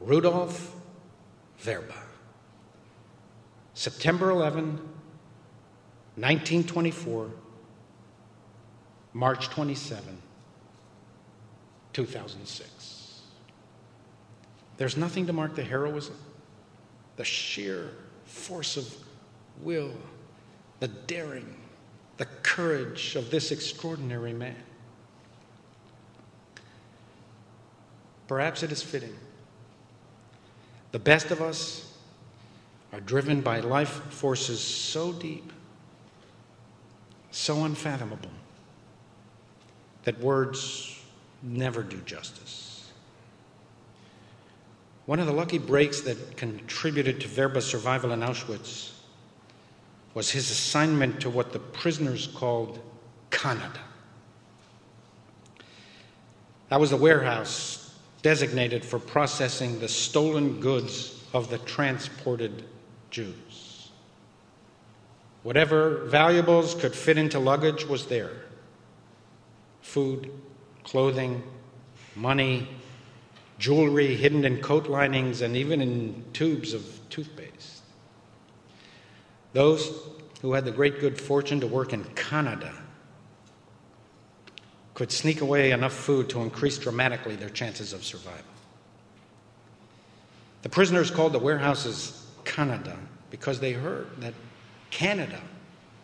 Rudolf 0.00 0.74
Vrba. 1.62 1.94
September 3.74 4.30
11, 4.30 4.64
1924, 6.16 7.30
March 9.12 9.48
27, 9.48 10.18
2006. 11.92 12.79
There's 14.80 14.96
nothing 14.96 15.26
to 15.26 15.34
mark 15.34 15.54
the 15.54 15.62
heroism, 15.62 16.14
the 17.16 17.24
sheer 17.24 17.90
force 18.24 18.78
of 18.78 18.90
will, 19.60 19.92
the 20.78 20.88
daring, 20.88 21.54
the 22.16 22.24
courage 22.24 23.14
of 23.14 23.30
this 23.30 23.52
extraordinary 23.52 24.32
man. 24.32 24.56
Perhaps 28.26 28.62
it 28.62 28.72
is 28.72 28.82
fitting 28.82 29.14
the 30.92 30.98
best 30.98 31.30
of 31.30 31.42
us 31.42 31.92
are 32.90 33.00
driven 33.00 33.42
by 33.42 33.60
life 33.60 33.90
forces 34.08 34.62
so 34.62 35.12
deep, 35.12 35.52
so 37.32 37.64
unfathomable, 37.64 38.30
that 40.04 40.18
words 40.20 40.98
never 41.42 41.82
do 41.82 41.98
justice. 41.98 42.69
One 45.10 45.18
of 45.18 45.26
the 45.26 45.32
lucky 45.32 45.58
breaks 45.58 46.02
that 46.02 46.36
contributed 46.36 47.20
to 47.22 47.26
Vrba's 47.26 47.66
survival 47.66 48.12
in 48.12 48.20
Auschwitz 48.20 48.92
was 50.14 50.30
his 50.30 50.52
assignment 50.52 51.20
to 51.22 51.30
what 51.30 51.52
the 51.52 51.58
prisoners 51.58 52.28
called 52.28 52.78
Canada. 53.32 53.80
That 56.68 56.78
was 56.78 56.90
the 56.90 56.96
warehouse 56.96 57.92
designated 58.22 58.84
for 58.84 59.00
processing 59.00 59.80
the 59.80 59.88
stolen 59.88 60.60
goods 60.60 61.20
of 61.34 61.50
the 61.50 61.58
transported 61.58 62.62
Jews. 63.10 63.90
Whatever 65.42 66.04
valuables 66.04 66.76
could 66.76 66.94
fit 66.94 67.18
into 67.18 67.40
luggage 67.40 67.84
was 67.84 68.06
there 68.06 68.44
food, 69.82 70.30
clothing, 70.84 71.42
money, 72.14 72.68
jewelry 73.60 74.16
hidden 74.16 74.44
in 74.44 74.60
coat 74.60 74.88
linings, 74.88 75.42
and 75.42 75.56
even 75.56 75.80
in 75.80 76.24
tubes 76.32 76.72
of 76.72 76.98
toothpaste. 77.10 77.82
Those 79.52 79.92
who 80.42 80.54
had 80.54 80.64
the 80.64 80.72
great 80.72 80.98
good 80.98 81.20
fortune 81.20 81.60
to 81.60 81.66
work 81.66 81.92
in 81.92 82.02
Canada 82.16 82.72
could 84.94 85.12
sneak 85.12 85.40
away 85.40 85.70
enough 85.70 85.92
food 85.92 86.28
to 86.30 86.40
increase 86.40 86.78
dramatically 86.78 87.36
their 87.36 87.50
chances 87.50 87.92
of 87.92 88.02
survival. 88.04 88.44
The 90.62 90.68
prisoners 90.68 91.10
called 91.10 91.32
the 91.32 91.38
warehouses 91.38 92.26
Canada 92.44 92.96
because 93.30 93.60
they 93.60 93.72
heard 93.72 94.08
that 94.20 94.34
Canada 94.90 95.40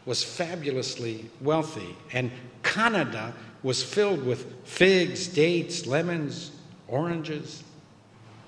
was 0.05 0.23
fabulously 0.23 1.31
wealthy 1.41 1.97
and 2.13 2.31
Canada 2.63 3.35
was 3.63 3.83
filled 3.83 4.25
with 4.25 4.65
figs, 4.65 5.27
dates, 5.27 5.87
lemons, 5.87 6.53
oranges, 6.89 7.63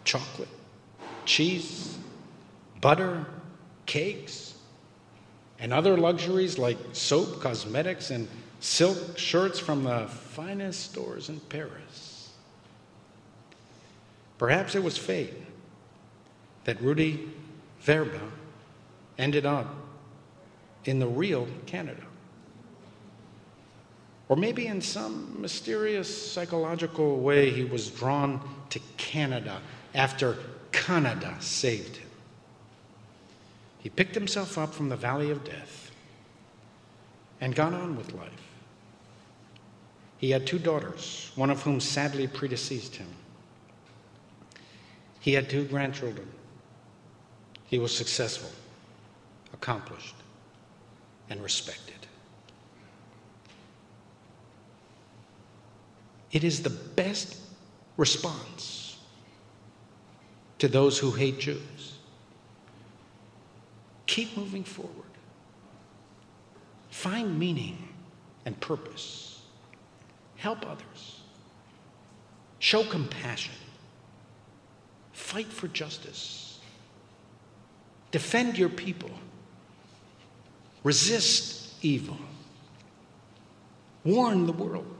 chocolate, 0.05 0.49
cheese, 1.25 1.99
butter, 2.81 3.27
cakes, 3.87 4.55
and 5.59 5.73
other 5.73 5.97
luxuries 5.97 6.59
like 6.59 6.79
soap, 6.93 7.41
cosmetics, 7.41 8.11
and 8.11 8.29
silk 8.61 9.19
shirts 9.19 9.59
from 9.59 9.85
the 9.85 10.07
finest 10.07 10.91
stores 10.91 11.29
in 11.29 11.41
Paris. 11.41 12.31
Perhaps 14.39 14.75
it 14.75 14.83
was 14.83 14.97
fate 14.97 15.35
that 16.65 16.81
Rudy 16.81 17.29
Vrba 17.85 18.21
ended 19.19 19.47
up 19.47 19.75
in 20.85 21.01
the 21.01 21.09
real 21.09 21.49
Canada. 21.67 22.03
Or 24.29 24.37
maybe 24.37 24.67
in 24.67 24.83
some 24.83 25.41
mysterious 25.41 26.33
psychological 26.33 27.19
way, 27.19 27.51
he 27.51 27.65
was 27.65 27.91
drawn 27.91 28.41
to 28.71 28.81
Canada 28.99 29.61
after 29.95 30.37
Canada 30.71 31.35
saved 31.41 31.97
him. 31.97 32.09
He 33.79 33.89
picked 33.89 34.15
himself 34.15 34.59
up 34.59 34.75
from 34.75 34.91
the 34.91 34.97
valley 34.97 35.31
of 35.31 35.45
death 35.45 35.91
and 37.41 37.55
got 37.55 37.73
on 37.73 37.97
with 37.97 38.13
life. 38.13 38.33
He 40.19 40.31
had 40.31 40.47
two 40.47 40.59
daughters, 40.59 41.31
one 41.37 41.49
of 41.49 41.63
whom 41.63 41.81
sadly 41.81 42.27
predeceased 42.27 42.97
him. 42.97 43.09
He 45.21 45.33
had 45.33 45.49
two 45.49 45.65
grandchildren. 45.65 46.29
He 47.67 47.79
was 47.79 47.97
successful, 47.97 48.51
accomplished, 49.53 50.17
and 51.31 51.43
respected. 51.43 51.98
It 56.33 56.45
is 56.45 56.63
the 56.63 56.71
best 56.71 57.37
response 57.97 58.99
to 60.59 60.69
those 60.69 60.99
who 60.99 61.11
hate 61.11 61.39
Jews. 61.39 61.99
Keep 64.07 64.37
moving 64.37 64.65
forward. 64.65 64.93
Find 66.91 67.39
meaning 67.39 67.89
and 68.45 68.59
purpose. 68.61 69.41
Help 70.37 70.67
others. 70.67 71.21
Show 72.59 72.85
compassion. 72.85 73.55
Fight 75.13 75.47
for 75.47 75.69
justice. 75.69 76.59
Defend 78.11 78.59
your 78.59 78.69
people. 78.69 79.11
Resist 80.83 81.75
evil. 81.83 82.17
Warn 84.05 84.47
the 84.47 84.53
world. 84.53 84.98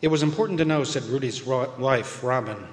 It 0.00 0.08
was 0.08 0.22
important 0.22 0.58
to 0.58 0.64
know, 0.64 0.84
said 0.84 1.02
Rudy's 1.04 1.44
wife, 1.44 2.22
Robin, 2.22 2.66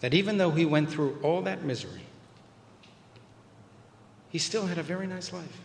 that 0.00 0.12
even 0.12 0.36
though 0.36 0.50
he 0.50 0.66
went 0.66 0.90
through 0.90 1.18
all 1.22 1.42
that 1.42 1.64
misery, 1.64 2.02
he 4.28 4.38
still 4.38 4.66
had 4.66 4.76
a 4.76 4.82
very 4.82 5.06
nice 5.06 5.32
life. 5.32 5.60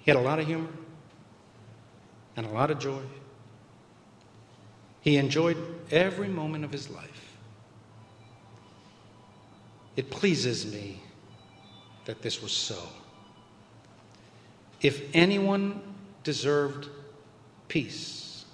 He 0.00 0.10
had 0.10 0.18
a 0.18 0.22
lot 0.22 0.38
of 0.38 0.46
humor 0.46 0.68
and 2.36 2.44
a 2.44 2.50
lot 2.50 2.70
of 2.70 2.78
joy. 2.78 3.00
He 5.00 5.16
enjoyed 5.16 5.56
every 5.90 6.28
moment 6.28 6.64
of 6.64 6.72
his 6.72 6.90
life. 6.90 7.36
It 9.96 10.10
pleases 10.10 10.66
me 10.66 11.00
that 12.04 12.20
this 12.20 12.42
was 12.42 12.52
so. 12.52 12.78
If 14.82 15.14
anyone 15.14 15.80
deserved 16.24 16.88
peace 17.74 18.44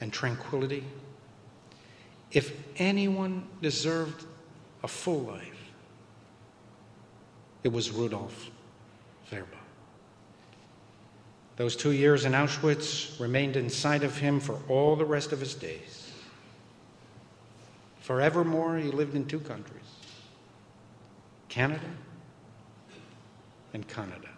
and 0.00 0.12
tranquility. 0.12 0.84
If 2.30 2.56
anyone 2.76 3.48
deserved 3.60 4.24
a 4.84 4.86
full 4.86 5.22
life, 5.22 5.72
it 7.64 7.72
was 7.72 7.90
Rudolf 7.90 8.48
Vrba. 9.28 9.44
Those 11.56 11.74
two 11.74 11.90
years 11.90 12.24
in 12.24 12.30
Auschwitz 12.30 13.18
remained 13.18 13.56
inside 13.56 14.04
of 14.04 14.16
him 14.16 14.38
for 14.38 14.56
all 14.68 14.94
the 14.94 15.04
rest 15.04 15.32
of 15.32 15.40
his 15.40 15.56
days. 15.56 16.12
Forevermore, 18.02 18.76
he 18.76 18.92
lived 18.92 19.16
in 19.16 19.26
two 19.26 19.40
countries 19.40 19.90
Canada 21.48 21.90
and 23.74 23.88
Canada. 23.88 24.28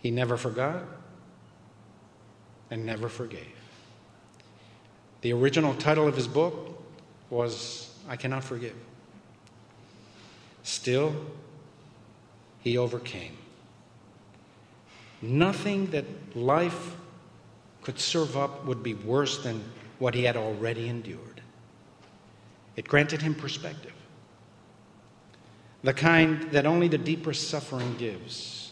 He 0.00 0.10
never 0.10 0.36
forgot 0.36 0.84
and 2.70 2.84
never 2.84 3.08
forgave. 3.08 3.46
The 5.22 5.32
original 5.32 5.74
title 5.74 6.06
of 6.06 6.16
his 6.16 6.28
book 6.28 6.82
was 7.30 7.94
I 8.08 8.16
Cannot 8.16 8.44
Forgive. 8.44 8.74
Still, 10.62 11.14
he 12.60 12.76
overcame. 12.76 13.36
Nothing 15.22 15.86
that 15.90 16.04
life 16.36 16.96
could 17.82 17.98
serve 17.98 18.36
up 18.36 18.64
would 18.66 18.82
be 18.82 18.94
worse 18.94 19.42
than 19.42 19.62
what 19.98 20.14
he 20.14 20.24
had 20.24 20.36
already 20.36 20.88
endured. 20.88 21.40
It 22.76 22.86
granted 22.86 23.22
him 23.22 23.34
perspective, 23.34 23.94
the 25.82 25.94
kind 25.94 26.42
that 26.50 26.66
only 26.66 26.88
the 26.88 26.98
deepest 26.98 27.48
suffering 27.48 27.96
gives. 27.96 28.65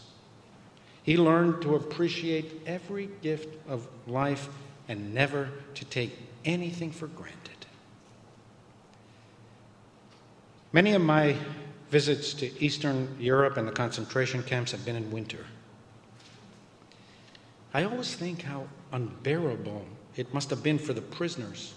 He 1.05 1.17
learned 1.17 1.61
to 1.61 1.75
appreciate 1.75 2.63
every 2.65 3.11
gift 3.21 3.55
of 3.69 3.87
life 4.07 4.49
and 4.87 5.13
never 5.13 5.51
to 5.75 5.85
take 5.85 6.17
anything 6.43 6.91
for 6.91 7.05
granted. 7.05 7.67
Many 10.73 10.93
of 10.93 11.03
my 11.03 11.35
visits 11.91 12.33
to 12.33 12.59
Eastern 12.59 13.15
Europe 13.19 13.55
and 13.55 13.67
the 13.67 13.71
concentration 13.71 14.41
camps 14.41 14.71
have 14.71 14.83
been 14.83 14.95
in 14.95 15.11
winter. 15.11 15.45
I 17.71 17.83
always 17.83 18.15
think 18.15 18.41
how 18.41 18.67
unbearable 18.91 19.85
it 20.15 20.33
must 20.33 20.49
have 20.49 20.63
been 20.63 20.79
for 20.79 20.93
the 20.93 21.01
prisoners 21.01 21.75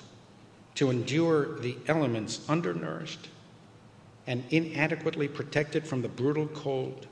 to 0.76 0.88
endure 0.88 1.58
the 1.58 1.76
elements 1.86 2.48
undernourished 2.48 3.28
and 4.26 4.42
inadequately 4.48 5.28
protected 5.28 5.86
from 5.86 6.00
the 6.00 6.08
brutal 6.08 6.46
cold, 6.46 7.06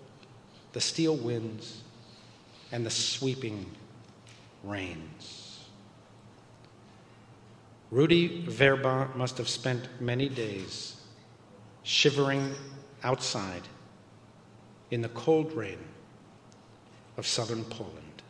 the 0.73 0.81
steel 0.81 1.15
winds, 1.15 1.83
and 2.73 2.85
the 2.85 2.91
sweeping 2.91 3.67
rains. 4.65 5.65
Rudy 7.91 8.45
Vrba 8.47 9.15
must 9.15 9.39
have 9.39 9.49
spent 9.49 9.89
many 10.01 10.29
days 10.29 11.01
shivering 11.85 12.55
outside 13.05 13.63
in 14.91 15.03
the 15.03 15.09
cold 15.11 15.53
rain 15.53 15.79
of 17.17 17.27
southern 17.27 17.65
Poland. 17.65 18.23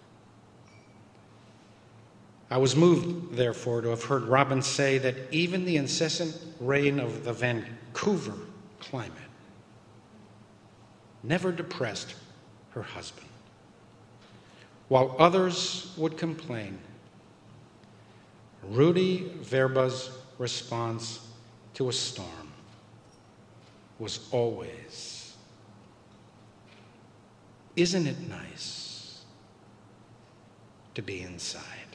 I 2.51 2.59
was 2.59 2.76
moved, 2.76 3.34
therefore, 3.34 3.80
to 3.80 3.89
have 3.89 4.05
heard 4.05 4.22
Robin 4.24 4.62
say 4.62 4.99
that 4.99 5.16
even 5.32 5.64
the 5.64 5.76
incessant 5.76 6.37
rain 6.61 7.01
of 7.01 7.24
the 7.24 7.32
Vancouver 7.32 8.34
climate 8.78 9.12
never 11.24 11.51
depressed 11.51 12.14
her 12.70 12.82
husband 12.82 13.26
while 14.89 15.16
others 15.18 15.93
would 15.97 16.16
complain. 16.16 16.78
Rudy 18.62 19.32
Vrba's 19.43 20.11
response 20.39 21.26
to 21.74 21.89
a 21.89 21.93
storm 21.93 22.53
was 23.99 24.28
always, 24.30 25.34
Isn't 27.74 28.07
it 28.07 28.28
nice 28.28 29.24
to 30.95 31.03
be 31.03 31.22
inside? 31.22 31.86